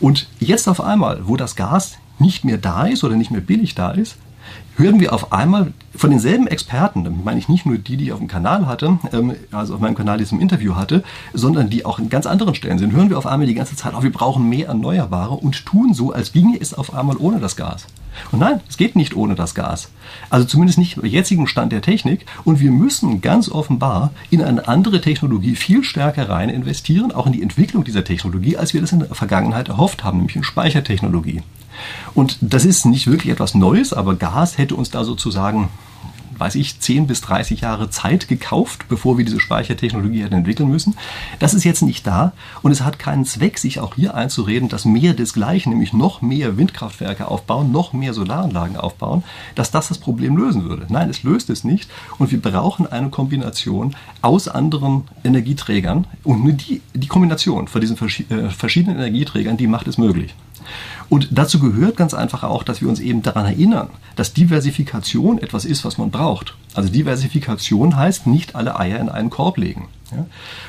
Und 0.00 0.28
jetzt 0.40 0.68
auf 0.68 0.80
einmal, 0.80 1.26
wo 1.28 1.36
das 1.36 1.56
Gas 1.56 1.98
nicht 2.18 2.44
mehr 2.44 2.58
da 2.58 2.86
ist 2.86 3.04
oder 3.04 3.16
nicht 3.16 3.30
mehr 3.30 3.40
billig 3.40 3.74
da 3.74 3.90
ist, 3.90 4.16
hören 4.76 5.00
wir 5.00 5.12
auf 5.12 5.32
einmal 5.32 5.72
von 5.94 6.10
denselben 6.10 6.46
Experten, 6.46 7.04
damit 7.04 7.24
meine 7.24 7.38
ich 7.38 7.48
nicht 7.48 7.66
nur 7.66 7.78
die, 7.78 7.96
die 7.96 8.04
ich 8.04 8.12
auf 8.12 8.18
dem 8.18 8.28
Kanal 8.28 8.66
hatte, 8.66 8.98
ähm, 9.12 9.34
also 9.50 9.74
auf 9.74 9.80
meinem 9.80 9.94
Kanal, 9.94 10.18
die 10.18 10.24
ich 10.24 10.32
im 10.32 10.40
Interview 10.40 10.74
hatte, 10.76 11.02
sondern 11.32 11.70
die 11.70 11.84
auch 11.84 11.98
in 11.98 12.08
ganz 12.08 12.26
anderen 12.26 12.54
Stellen 12.54 12.78
sind, 12.78 12.92
hören 12.92 13.10
wir 13.10 13.18
auf 13.18 13.26
einmal 13.26 13.46
die 13.46 13.54
ganze 13.54 13.76
Zeit, 13.76 13.94
oh, 13.96 14.02
wir 14.02 14.12
brauchen 14.12 14.48
mehr 14.48 14.68
Erneuerbare 14.68 15.34
und 15.34 15.66
tun 15.66 15.94
so, 15.94 16.12
als 16.12 16.32
ginge 16.32 16.60
es 16.60 16.74
auf 16.74 16.94
einmal 16.94 17.16
ohne 17.16 17.40
das 17.40 17.56
Gas. 17.56 17.86
Und 18.32 18.38
nein, 18.38 18.60
es 18.68 18.76
geht 18.76 18.96
nicht 18.96 19.14
ohne 19.14 19.34
das 19.34 19.54
Gas. 19.54 19.90
Also 20.30 20.46
zumindest 20.46 20.78
nicht 20.78 20.96
im 20.96 21.04
jetzigen 21.04 21.46
Stand 21.46 21.72
der 21.72 21.82
Technik. 21.82 22.24
Und 22.44 22.60
wir 22.60 22.70
müssen 22.70 23.20
ganz 23.20 23.50
offenbar 23.50 24.10
in 24.30 24.42
eine 24.42 24.68
andere 24.68 25.00
Technologie 25.00 25.54
viel 25.54 25.84
stärker 25.84 26.28
rein 26.28 26.48
investieren, 26.48 27.12
auch 27.12 27.26
in 27.26 27.32
die 27.32 27.42
Entwicklung 27.42 27.84
dieser 27.84 28.04
Technologie, 28.04 28.56
als 28.56 28.74
wir 28.74 28.80
das 28.80 28.92
in 28.92 29.00
der 29.00 29.14
Vergangenheit 29.14 29.68
erhofft 29.68 30.04
haben, 30.04 30.18
nämlich 30.18 30.36
in 30.36 30.44
Speichertechnologie. 30.44 31.42
Und 32.14 32.38
das 32.40 32.64
ist 32.64 32.86
nicht 32.86 33.06
wirklich 33.06 33.32
etwas 33.32 33.54
Neues, 33.54 33.92
aber 33.92 34.14
Gas 34.14 34.58
hätte 34.58 34.65
uns 34.74 34.90
da 34.90 35.04
sozusagen 35.04 35.68
weiß 36.38 36.54
ich, 36.56 36.80
10 36.80 37.06
bis 37.06 37.20
30 37.22 37.62
Jahre 37.62 37.90
Zeit 37.90 38.28
gekauft, 38.28 38.86
bevor 38.88 39.18
wir 39.18 39.24
diese 39.24 39.40
Speichertechnologie 39.40 40.22
hätten 40.22 40.34
entwickeln 40.34 40.70
müssen. 40.70 40.96
Das 41.38 41.54
ist 41.54 41.64
jetzt 41.64 41.82
nicht 41.82 42.06
da 42.06 42.32
und 42.62 42.72
es 42.72 42.82
hat 42.82 42.98
keinen 42.98 43.24
Zweck, 43.24 43.58
sich 43.58 43.80
auch 43.80 43.94
hier 43.94 44.14
einzureden, 44.14 44.68
dass 44.68 44.84
mehr 44.84 45.14
desgleichen, 45.14 45.70
nämlich 45.70 45.92
noch 45.92 46.22
mehr 46.22 46.56
Windkraftwerke 46.56 47.28
aufbauen, 47.28 47.72
noch 47.72 47.92
mehr 47.92 48.14
Solaranlagen 48.14 48.76
aufbauen, 48.76 49.24
dass 49.54 49.70
das 49.70 49.88
das 49.88 49.98
Problem 49.98 50.36
lösen 50.36 50.64
würde. 50.64 50.86
Nein, 50.88 51.10
es 51.10 51.22
löst 51.22 51.50
es 51.50 51.64
nicht 51.64 51.90
und 52.18 52.30
wir 52.30 52.40
brauchen 52.40 52.86
eine 52.86 53.10
Kombination 53.10 53.96
aus 54.22 54.48
anderen 54.48 55.04
Energieträgern 55.24 56.06
und 56.24 56.44
nur 56.44 56.52
die, 56.52 56.82
die 56.94 57.08
Kombination 57.08 57.68
von 57.68 57.80
diesen 57.80 57.96
äh, 57.96 58.50
verschiedenen 58.50 58.98
Energieträgern, 58.98 59.56
die 59.56 59.66
macht 59.66 59.88
es 59.88 59.98
möglich. 59.98 60.34
Und 61.08 61.28
dazu 61.30 61.60
gehört 61.60 61.96
ganz 61.96 62.14
einfach 62.14 62.42
auch, 62.42 62.62
dass 62.62 62.80
wir 62.80 62.88
uns 62.88 63.00
eben 63.00 63.22
daran 63.22 63.46
erinnern, 63.46 63.90
dass 64.16 64.32
Diversifikation 64.32 65.38
etwas 65.38 65.64
ist, 65.64 65.84
was 65.84 65.98
man 65.98 66.10
braucht. 66.10 66.56
Also 66.74 66.88
Diversifikation 66.88 67.96
heißt 67.96 68.26
nicht 68.26 68.54
alle 68.54 68.78
Eier 68.78 68.98
in 68.98 69.08
einen 69.08 69.30
Korb 69.30 69.56
legen. 69.56 69.88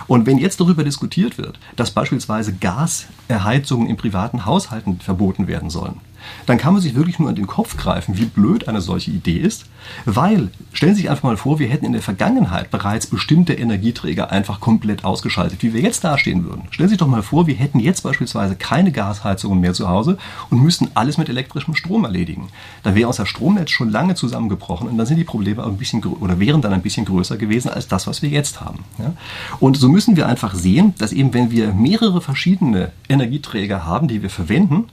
Und 0.08 0.26
wenn 0.26 0.38
jetzt 0.38 0.60
darüber 0.60 0.84
diskutiert 0.84 1.38
wird, 1.38 1.60
dass 1.76 1.92
beispielsweise 1.92 2.54
Gaserheizungen 2.54 3.88
in 3.88 3.98
privaten 3.98 4.46
Haushalten 4.46 5.00
verboten 5.00 5.48
werden 5.48 5.70
sollen, 5.70 6.00
dann 6.46 6.58
kann 6.58 6.74
man 6.74 6.82
sich 6.82 6.96
wirklich 6.96 7.20
nur 7.20 7.30
an 7.30 7.36
den 7.36 7.48
Kopf 7.48 7.78
greifen, 7.78 8.18
wie 8.18 8.26
blöd 8.26 8.68
eine 8.68 8.82
solche 8.82 9.12
Idee 9.12 9.38
ist, 9.38 9.66
weil, 10.06 10.50
stellen 10.74 10.96
Sie 10.96 11.02
sich 11.02 11.10
einfach 11.10 11.24
mal 11.24 11.38
vor, 11.38 11.60
wir 11.60 11.70
hätten 11.70 11.86
in 11.86 11.94
der 11.94 12.02
Vergangenheit 12.02 12.72
bereits 12.72 13.08
bestimmte 13.08 13.54
Energieträger 13.54 14.32
einfach 14.32 14.60
komplett 14.60 15.06
ausgeschaltet, 15.06 15.64
wie 15.64 15.74
wir 15.74 15.82
jetzt 15.82 16.04
dastehen 16.04 16.44
würden. 16.44 16.64
Stellen 16.72 16.90
Sie 16.90 16.94
sich 16.94 17.00
doch 17.00 17.08
mal 17.08 17.24
vor, 17.24 17.48
wir 17.48 17.56
hätten 17.56 17.80
jetzt 17.80 18.02
beispielsweise 18.02 18.56
keine 18.56 18.92
Gasheizungen 18.92 19.60
mehr 19.60 19.74
zu 19.74 19.88
Hause 19.88 20.18
und 20.50 20.62
müssten 20.62 20.90
alles 20.94 21.18
mit 21.18 21.30
elektrischem 21.30 21.76
Strom 21.76 22.04
erledigen. 22.06 22.50
Dann 22.84 22.96
wäre 22.96 23.08
unser 23.08 23.26
Stromnetz 23.26 23.70
schon 23.72 23.90
lange 23.90 24.16
zusammengebrochen 24.16 24.88
und 24.88 24.98
dann 24.98 25.06
sind 25.06 25.18
die 25.18 25.24
Probleme 25.24 25.64
ein 25.64 25.78
bisschen 25.78 26.04
oder 26.04 26.40
wären 26.40 26.62
dann 26.62 26.74
ein 26.74 26.82
bisschen 26.82 27.06
größer 27.06 27.38
gewesen 27.38 27.70
als 27.70 27.88
das, 27.88 28.08
was 28.08 28.22
wir 28.22 28.30
jetzt 28.30 28.62
haben. 28.62 28.84
Ja? 28.98 29.14
Und 29.60 29.78
so 29.78 29.90
müssen 29.90 30.16
wir 30.16 30.28
einfach 30.28 30.54
sehen, 30.54 30.94
dass 30.98 31.14
eben 31.14 31.34
wenn 31.34 31.52
wir 31.52 31.74
mehrere 31.74 32.22
verschiedene 32.22 32.92
Energieträger 33.10 33.86
haben, 33.86 34.08
die 34.08 34.22
wir 34.22 34.30
verwenden, 34.30 34.86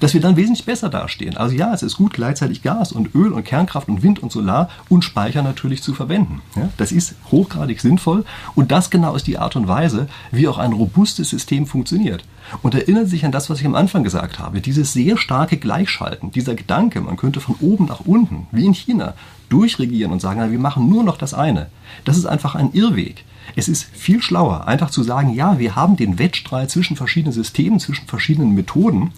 dass 0.00 0.14
wir 0.14 0.20
dann 0.20 0.36
wesentlich 0.36 0.64
besser 0.64 0.88
dastehen. 0.88 1.36
Also 1.36 1.54
ja, 1.54 1.72
es 1.72 1.82
ist 1.82 1.96
gut, 1.96 2.12
gleichzeitig 2.12 2.62
Gas 2.62 2.92
und 2.92 3.14
Öl 3.14 3.32
und 3.32 3.44
Kernkraft 3.44 3.88
und 3.88 4.02
Wind 4.02 4.22
und 4.22 4.32
Solar 4.32 4.68
und 4.88 5.04
Speicher 5.04 5.42
natürlich 5.42 5.82
zu 5.82 5.94
verwenden. 5.94 6.42
Ja, 6.56 6.68
das 6.76 6.92
ist 6.92 7.14
hochgradig 7.30 7.80
sinnvoll 7.80 8.24
und 8.54 8.70
das 8.70 8.90
genau 8.90 9.14
ist 9.14 9.26
die 9.26 9.38
Art 9.38 9.56
und 9.56 9.68
Weise, 9.68 10.08
wie 10.30 10.48
auch 10.48 10.58
ein 10.58 10.72
robustes 10.72 11.30
System 11.30 11.66
funktioniert. 11.66 12.24
Und 12.62 12.74
erinnern 12.74 13.04
Sie 13.04 13.12
sich 13.12 13.24
an 13.24 13.32
das, 13.32 13.50
was 13.50 13.60
ich 13.60 13.66
am 13.66 13.74
Anfang 13.74 14.02
gesagt 14.02 14.38
habe, 14.38 14.60
dieses 14.60 14.92
sehr 14.92 15.16
starke 15.16 15.56
Gleichschalten, 15.56 16.30
dieser 16.30 16.54
Gedanke, 16.54 17.00
man 17.00 17.16
könnte 17.16 17.40
von 17.40 17.56
oben 17.60 17.86
nach 17.86 18.00
unten, 18.00 18.46
wie 18.50 18.66
in 18.66 18.74
China, 18.74 19.14
durchregieren 19.50 20.12
und 20.12 20.20
sagen, 20.20 20.50
wir 20.50 20.58
machen 20.58 20.88
nur 20.88 21.04
noch 21.04 21.18
das 21.18 21.34
eine. 21.34 21.66
Das 22.04 22.16
ist 22.16 22.26
einfach 22.26 22.54
ein 22.54 22.72
Irrweg. 22.72 23.24
Es 23.56 23.68
ist 23.68 23.84
viel 23.92 24.22
schlauer, 24.22 24.66
einfach 24.66 24.90
zu 24.90 25.02
sagen, 25.02 25.34
ja, 25.34 25.58
wir 25.58 25.76
haben 25.76 25.96
den 25.96 26.18
Wettstreit 26.18 26.70
zwischen 26.70 26.96
verschiedenen 26.96 27.32
Systemen, 27.32 27.80
zwischen 27.80 28.06
verschiedenen 28.06 28.54
Methoden. 28.54 29.12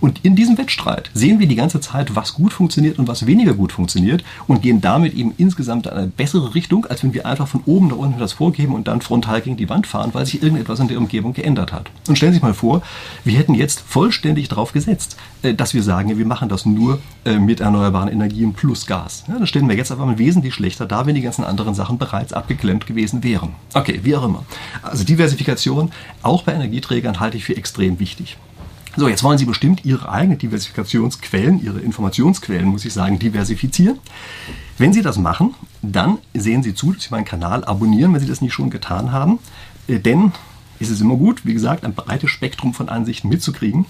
Und 0.00 0.24
in 0.24 0.36
diesem 0.36 0.58
Wettstreit 0.58 1.10
sehen 1.14 1.40
wir 1.40 1.48
die 1.48 1.56
ganze 1.56 1.80
Zeit, 1.80 2.14
was 2.14 2.34
gut 2.34 2.52
funktioniert 2.52 2.98
und 2.98 3.08
was 3.08 3.26
weniger 3.26 3.54
gut 3.54 3.72
funktioniert 3.72 4.24
und 4.46 4.62
gehen 4.62 4.80
damit 4.80 5.14
eben 5.14 5.32
insgesamt 5.36 5.86
in 5.86 5.92
eine 5.92 6.06
bessere 6.06 6.54
Richtung, 6.54 6.86
als 6.86 7.02
wenn 7.02 7.14
wir 7.14 7.26
einfach 7.26 7.48
von 7.48 7.62
oben 7.66 7.88
nach 7.88 7.96
unten 7.96 8.18
das 8.18 8.34
vorgeben 8.34 8.74
und 8.74 8.88
dann 8.88 9.00
frontal 9.00 9.40
gegen 9.40 9.56
die 9.56 9.68
Wand 9.68 9.86
fahren, 9.86 10.10
weil 10.12 10.26
sich 10.26 10.42
irgendetwas 10.42 10.80
in 10.80 10.88
der 10.88 10.98
Umgebung 10.98 11.32
geändert 11.32 11.72
hat. 11.72 11.90
Und 12.08 12.16
stellen 12.16 12.32
Sie 12.32 12.36
sich 12.36 12.42
mal 12.42 12.54
vor, 12.54 12.82
wir 13.24 13.36
hätten 13.38 13.54
jetzt 13.54 13.80
vollständig 13.80 14.48
darauf 14.48 14.72
gesetzt, 14.72 15.16
äh, 15.42 15.54
dass 15.54 15.74
wir 15.74 15.82
sagen, 15.82 16.16
wir 16.16 16.26
machen 16.26 16.48
das 16.48 16.66
nur 16.66 17.00
äh, 17.24 17.38
mit 17.38 17.60
erneuerbaren 17.60 18.08
Energien 18.08 18.52
plus 18.52 18.86
Gas. 18.86 19.24
Ja, 19.28 19.34
dann 19.34 19.46
stellen 19.46 19.68
wir 19.68 19.76
jetzt 19.78 19.90
aber 19.90 20.18
wesentlich 20.18 20.54
schlechter 20.54 20.84
da, 20.86 21.06
wenn 21.06 21.14
die 21.14 21.22
ganzen 21.22 21.44
anderen 21.44 21.74
Sachen 21.74 21.96
bereits 21.96 22.34
abgeklemmt 22.34 22.86
gewesen 22.86 23.24
wären. 23.24 23.54
Okay, 23.72 24.00
wie 24.02 24.14
auch 24.14 24.24
immer. 24.24 24.44
Also 24.82 25.04
Diversifikation, 25.04 25.90
auch 26.22 26.42
bei 26.42 26.52
Energieträgern, 26.52 27.20
halte 27.20 27.38
ich 27.38 27.44
für 27.44 27.56
extrem 27.56 27.98
wichtig. 27.98 28.36
So, 28.96 29.08
jetzt 29.08 29.22
wollen 29.22 29.38
Sie 29.38 29.44
bestimmt 29.44 29.84
Ihre 29.84 30.10
eigenen 30.10 30.38
Diversifikationsquellen, 30.38 31.62
Ihre 31.62 31.78
Informationsquellen, 31.78 32.66
muss 32.66 32.84
ich 32.84 32.92
sagen, 32.92 33.18
diversifizieren. 33.18 33.98
Wenn 34.76 34.92
Sie 34.92 35.02
das 35.02 35.18
machen, 35.18 35.54
dann 35.82 36.18
sehen 36.34 36.62
Sie 36.62 36.74
zu, 36.74 36.92
dass 36.92 37.04
Sie 37.04 37.10
meinen 37.10 37.24
Kanal 37.24 37.64
abonnieren, 37.64 38.12
wenn 38.12 38.20
Sie 38.20 38.26
das 38.26 38.40
nicht 38.40 38.52
schon 38.52 38.70
getan 38.70 39.12
haben. 39.12 39.38
Äh, 39.86 40.00
denn 40.00 40.32
ist 40.80 40.90
es 40.90 41.00
immer 41.00 41.16
gut, 41.16 41.46
wie 41.46 41.54
gesagt, 41.54 41.84
ein 41.84 41.94
breites 41.94 42.30
Spektrum 42.30 42.74
von 42.74 42.88
Ansichten 42.88 43.28
mitzukriegen. 43.28 43.86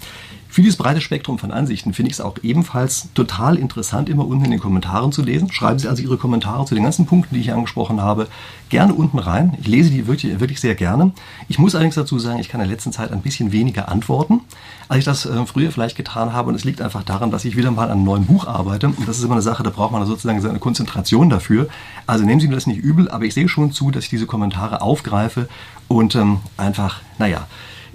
Für 0.50 0.62
dieses 0.62 0.78
breite 0.78 1.02
Spektrum 1.02 1.38
von 1.38 1.52
Ansichten 1.52 1.92
finde 1.92 2.10
ich 2.10 2.14
es 2.14 2.20
auch 2.22 2.36
ebenfalls 2.42 3.08
total 3.12 3.58
interessant, 3.58 4.08
immer 4.08 4.26
unten 4.26 4.46
in 4.46 4.50
den 4.50 4.60
Kommentaren 4.60 5.12
zu 5.12 5.22
lesen. 5.22 5.52
Schreiben 5.52 5.78
Sie 5.78 5.88
also 5.88 6.02
Ihre 6.02 6.16
Kommentare 6.16 6.64
zu 6.64 6.74
den 6.74 6.84
ganzen 6.84 7.04
Punkten, 7.04 7.34
die 7.34 7.40
ich 7.40 7.46
hier 7.46 7.54
angesprochen 7.54 8.00
habe, 8.00 8.28
gerne 8.70 8.94
unten 8.94 9.18
rein. 9.18 9.56
Ich 9.60 9.68
lese 9.68 9.90
die 9.90 10.06
wirklich, 10.06 10.40
wirklich 10.40 10.58
sehr 10.58 10.74
gerne. 10.74 11.12
Ich 11.48 11.58
muss 11.58 11.74
allerdings 11.74 11.96
dazu 11.96 12.18
sagen, 12.18 12.38
ich 12.38 12.48
kann 12.48 12.62
in 12.62 12.66
der 12.66 12.74
letzten 12.74 12.92
Zeit 12.92 13.12
ein 13.12 13.20
bisschen 13.20 13.52
weniger 13.52 13.88
antworten, 13.88 14.40
als 14.88 15.00
ich 15.00 15.04
das 15.04 15.26
äh, 15.26 15.44
früher 15.44 15.70
vielleicht 15.70 15.96
getan 15.96 16.32
habe. 16.32 16.48
Und 16.48 16.54
es 16.54 16.64
liegt 16.64 16.80
einfach 16.80 17.02
daran, 17.02 17.30
dass 17.30 17.44
ich 17.44 17.56
wieder 17.56 17.70
mal 17.70 17.84
an 17.84 17.98
einem 17.98 18.04
neuen 18.04 18.24
Buch 18.24 18.46
arbeite. 18.46 18.88
Und 18.88 19.06
das 19.06 19.18
ist 19.18 19.24
immer 19.24 19.34
eine 19.34 19.42
Sache, 19.42 19.62
da 19.62 19.70
braucht 19.70 19.92
man 19.92 20.04
sozusagen 20.06 20.40
seine 20.40 20.58
Konzentration 20.58 21.28
dafür. 21.28 21.68
Also 22.06 22.24
nehmen 22.24 22.40
Sie 22.40 22.48
mir 22.48 22.54
das 22.54 22.66
nicht 22.66 22.78
übel, 22.78 23.10
aber 23.10 23.26
ich 23.26 23.34
sehe 23.34 23.48
schon 23.48 23.70
zu, 23.72 23.90
dass 23.90 24.04
ich 24.04 24.10
diese 24.10 24.26
Kommentare 24.26 24.80
aufgreife 24.80 25.46
und 25.88 26.14
ähm, 26.14 26.40
einfach, 26.56 27.02
naja, 27.18 27.46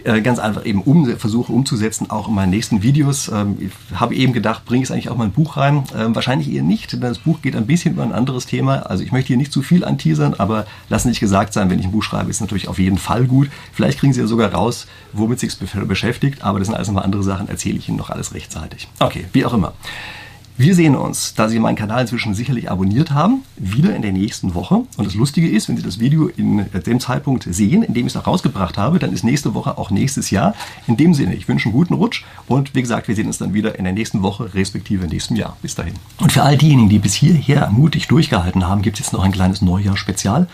äh, 0.04 0.22
ganz 0.22 0.40
einfach 0.40 0.66
eben 0.66 0.82
um, 0.82 1.06
versuche 1.18 1.52
umzusetzen, 1.52 2.10
auch 2.10 2.28
in 2.28 2.36
meinen 2.36 2.50
nächsten 2.50 2.84
Videos. 2.84 3.30
Ähm, 3.30 3.58
ich 3.60 4.00
habe 4.00 4.16
eben 4.16 4.34
gedacht, 4.34 4.66
bringe 4.66 4.84
ich 4.84 4.90
es 4.90 4.92
eigentlich 4.92 5.10
auch 5.10 5.18
mal 5.18 5.26
ein 5.26 5.32
Buch 5.32 5.58
rein? 5.58 5.84
Ähm, 5.98 6.16
wahrscheinlich 6.16 6.52
eher 6.52 6.64
nicht, 6.64 6.94
denn 6.94 7.02
das 7.02 7.20
Buch 7.20 7.42
geht 7.42 7.56
ein 7.56 7.66
bisschen 7.66 7.94
über 7.94 8.04
ein 8.04 8.12
anderes 8.12 8.46
Thema. 8.46 8.84
Also 8.84 9.04
ich 9.04 9.12
möchte 9.12 9.28
hier 9.28 9.38
nicht 9.38 9.52
zu 9.52 9.62
viel 9.62 9.86
anteasern, 9.86 10.36
aber 10.38 10.66
lassen 10.90 11.10
nicht 11.10 11.20
gesagt 11.20 11.54
sein, 11.54 11.70
wenn 11.70 11.80
ich 11.80 11.86
ein 11.86 11.92
Buch 11.92 12.04
schreibe, 12.04 12.30
ist 12.30 12.42
natürlich 12.42 12.68
auf 12.68 12.80
jeden 12.80 12.98
Fall 12.98 13.26
gut. 13.26 13.50
Vielleicht 13.72 14.00
kriegen 14.00 14.14
Sie 14.14 14.20
ja 14.20 14.28
sogar 14.28 14.54
raus, 14.54 14.88
womit 15.14 15.40
sich 15.40 15.58
beschäftigt, 15.58 16.44
aber 16.44 16.60
das 16.60 16.68
sind 16.68 16.76
alles 16.76 16.88
nochmal 16.88 17.06
andere 17.06 17.24
Sachen, 17.24 17.48
erzähle 17.48 17.78
ich 17.78 17.88
Ihnen 17.88 17.98
noch 17.98 18.10
alles 18.10 18.34
rechtzeitig. 18.34 18.88
Okay, 19.00 19.26
wie 19.34 19.46
auch 19.46 19.54
immer. 19.54 19.74
Wir 20.56 20.76
sehen 20.76 20.96
uns, 20.96 21.34
da 21.34 21.50
Sie 21.50 21.58
meinen 21.58 21.76
Kanal 21.76 22.02
inzwischen 22.02 22.36
sicherlich 22.36 22.70
abonniert 22.70 23.10
haben, 23.10 23.44
wieder 23.56 23.96
in 23.96 24.04
der 24.04 24.12
nächsten 24.12 24.54
Woche. 24.54 24.76
Und 24.98 25.06
das 25.08 25.16
Lustige 25.16 25.50
ist, 25.50 25.68
wenn 25.68 25.78
Sie 25.78 25.82
das 25.82 26.00
Video 26.00 26.28
in 26.28 26.68
dem 26.86 27.00
Zeitpunkt 27.00 27.48
sehen, 27.50 27.82
in 27.82 27.96
dem 27.96 28.06
ich 28.06 28.14
es 28.14 28.22
auch 28.22 28.28
rausgebracht 28.28 28.78
habe, 28.78 29.00
dann 29.00 29.12
ist 29.14 29.24
nächste 29.24 29.56
Woche 29.56 29.80
auch 29.80 29.90
nächstes 29.90 30.30
Jahr. 30.30 30.54
In 30.86 30.96
dem 30.96 31.16
Sinne, 31.16 31.34
ich 31.34 31.48
wünsche 31.48 31.70
einen 31.70 31.74
guten 31.74 31.96
Rutsch 31.96 32.24
und 32.48 32.76
wie 32.76 32.82
gesagt, 32.82 33.08
wir 33.08 33.16
sehen 33.16 33.26
uns 33.26 33.40
dann 33.40 33.56
wieder 33.56 33.80
in 33.80 33.84
der 33.84 33.94
nächsten 33.94 34.22
Woche, 34.22 34.54
respektive 34.54 35.08
nächsten 35.08 35.36
Jahr. 35.36 35.58
Bis 35.64 35.74
dahin. 35.74 35.96
Und 36.20 36.32
für 36.32 36.44
all 36.44 36.56
diejenigen, 36.56 36.90
die 36.90 37.00
bis 37.00 37.16
hierher 37.16 37.72
mutig 37.72 38.08
durchgehalten 38.08 38.68
haben, 38.68 38.84
gibt 38.84 39.00
es 39.00 39.08
jetzt 39.08 39.14
noch 39.14 39.24
ein 39.24 39.32
kleines 39.32 39.64
Neujahr-Spezial. 39.64 40.48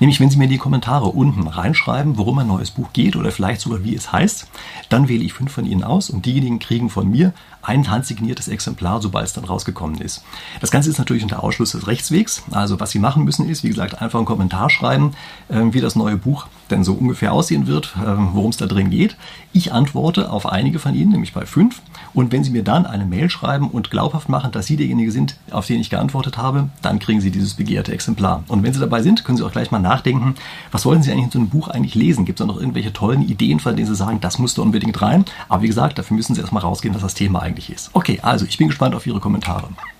Nämlich, 0.00 0.20
wenn 0.20 0.30
Sie 0.30 0.38
mir 0.38 0.48
die 0.48 0.58
Kommentare 0.58 1.06
unten 1.06 1.46
reinschreiben, 1.46 2.16
worum 2.18 2.38
ein 2.38 2.48
neues 2.48 2.70
Buch 2.70 2.92
geht 2.92 3.14
oder 3.14 3.30
vielleicht 3.30 3.60
sogar 3.60 3.84
wie 3.84 3.94
es 3.94 4.10
heißt, 4.10 4.48
dann 4.88 5.08
wähle 5.08 5.22
ich 5.22 5.32
fünf 5.32 5.52
von 5.52 5.66
Ihnen 5.66 5.84
aus 5.84 6.10
und 6.10 6.26
diejenigen 6.26 6.58
kriegen 6.58 6.90
von 6.90 7.10
mir 7.10 7.32
ein 7.62 7.90
handsigniertes 7.90 8.48
Exemplar, 8.48 9.00
sobald 9.00 9.26
es 9.26 9.33
dann 9.34 9.44
rausgekommen 9.44 10.00
ist. 10.00 10.24
Das 10.60 10.70
Ganze 10.70 10.90
ist 10.90 10.98
natürlich 10.98 11.22
unter 11.22 11.42
Ausschluss 11.42 11.72
des 11.72 11.86
Rechtswegs. 11.86 12.42
Also 12.50 12.80
was 12.80 12.90
Sie 12.90 12.98
machen 12.98 13.24
müssen 13.24 13.48
ist, 13.48 13.62
wie 13.62 13.68
gesagt, 13.68 14.00
einfach 14.00 14.18
einen 14.18 14.26
Kommentar 14.26 14.70
schreiben, 14.70 15.12
ähm, 15.50 15.74
wie 15.74 15.80
das 15.80 15.96
neue 15.96 16.16
Buch 16.16 16.46
denn 16.74 16.84
so 16.84 16.94
ungefähr 16.94 17.32
aussehen 17.32 17.66
wird, 17.66 17.94
ähm, 17.96 18.30
worum 18.32 18.50
es 18.50 18.56
da 18.56 18.66
drin 18.66 18.90
geht. 18.90 19.16
Ich 19.52 19.72
antworte 19.72 20.30
auf 20.30 20.46
einige 20.46 20.78
von 20.78 20.94
Ihnen, 20.94 21.12
nämlich 21.12 21.32
bei 21.32 21.46
fünf. 21.46 21.80
Und 22.12 22.32
wenn 22.32 22.44
Sie 22.44 22.50
mir 22.50 22.64
dann 22.64 22.86
eine 22.86 23.04
Mail 23.04 23.30
schreiben 23.30 23.68
und 23.70 23.90
glaubhaft 23.90 24.28
machen, 24.28 24.52
dass 24.52 24.66
Sie 24.66 24.76
derjenige 24.76 25.12
sind, 25.12 25.36
auf 25.50 25.66
den 25.66 25.80
ich 25.80 25.90
geantwortet 25.90 26.36
habe, 26.36 26.68
dann 26.82 26.98
kriegen 26.98 27.20
Sie 27.20 27.30
dieses 27.30 27.54
begehrte 27.54 27.92
Exemplar. 27.92 28.42
Und 28.48 28.62
wenn 28.62 28.72
Sie 28.72 28.80
dabei 28.80 29.02
sind, 29.02 29.24
können 29.24 29.38
Sie 29.38 29.44
auch 29.44 29.52
gleich 29.52 29.70
mal 29.70 29.78
nachdenken, 29.78 30.34
was 30.72 30.84
wollen 30.84 31.02
Sie 31.02 31.10
eigentlich 31.10 31.26
in 31.26 31.30
so 31.30 31.38
einem 31.38 31.48
Buch 31.48 31.68
eigentlich 31.68 31.94
lesen? 31.94 32.24
Gibt 32.24 32.40
es 32.40 32.46
da 32.46 32.52
noch 32.52 32.58
irgendwelche 32.58 32.92
tollen 32.92 33.22
Ideen, 33.22 33.60
von 33.60 33.76
denen 33.76 33.88
Sie 33.88 33.94
sagen, 33.94 34.20
das 34.20 34.38
muss 34.38 34.54
da 34.54 34.62
unbedingt 34.62 35.00
rein? 35.00 35.24
Aber 35.48 35.62
wie 35.62 35.68
gesagt, 35.68 35.98
dafür 35.98 36.16
müssen 36.16 36.34
Sie 36.34 36.40
erstmal 36.40 36.62
rausgehen, 36.62 36.94
was 36.94 37.02
das 37.02 37.14
Thema 37.14 37.40
eigentlich 37.40 37.70
ist. 37.70 37.90
Okay, 37.92 38.18
also 38.22 38.44
ich 38.44 38.58
bin 38.58 38.68
gespannt 38.68 38.94
auf 38.94 39.06
Ihre 39.06 39.20
Kommentare. 39.20 39.68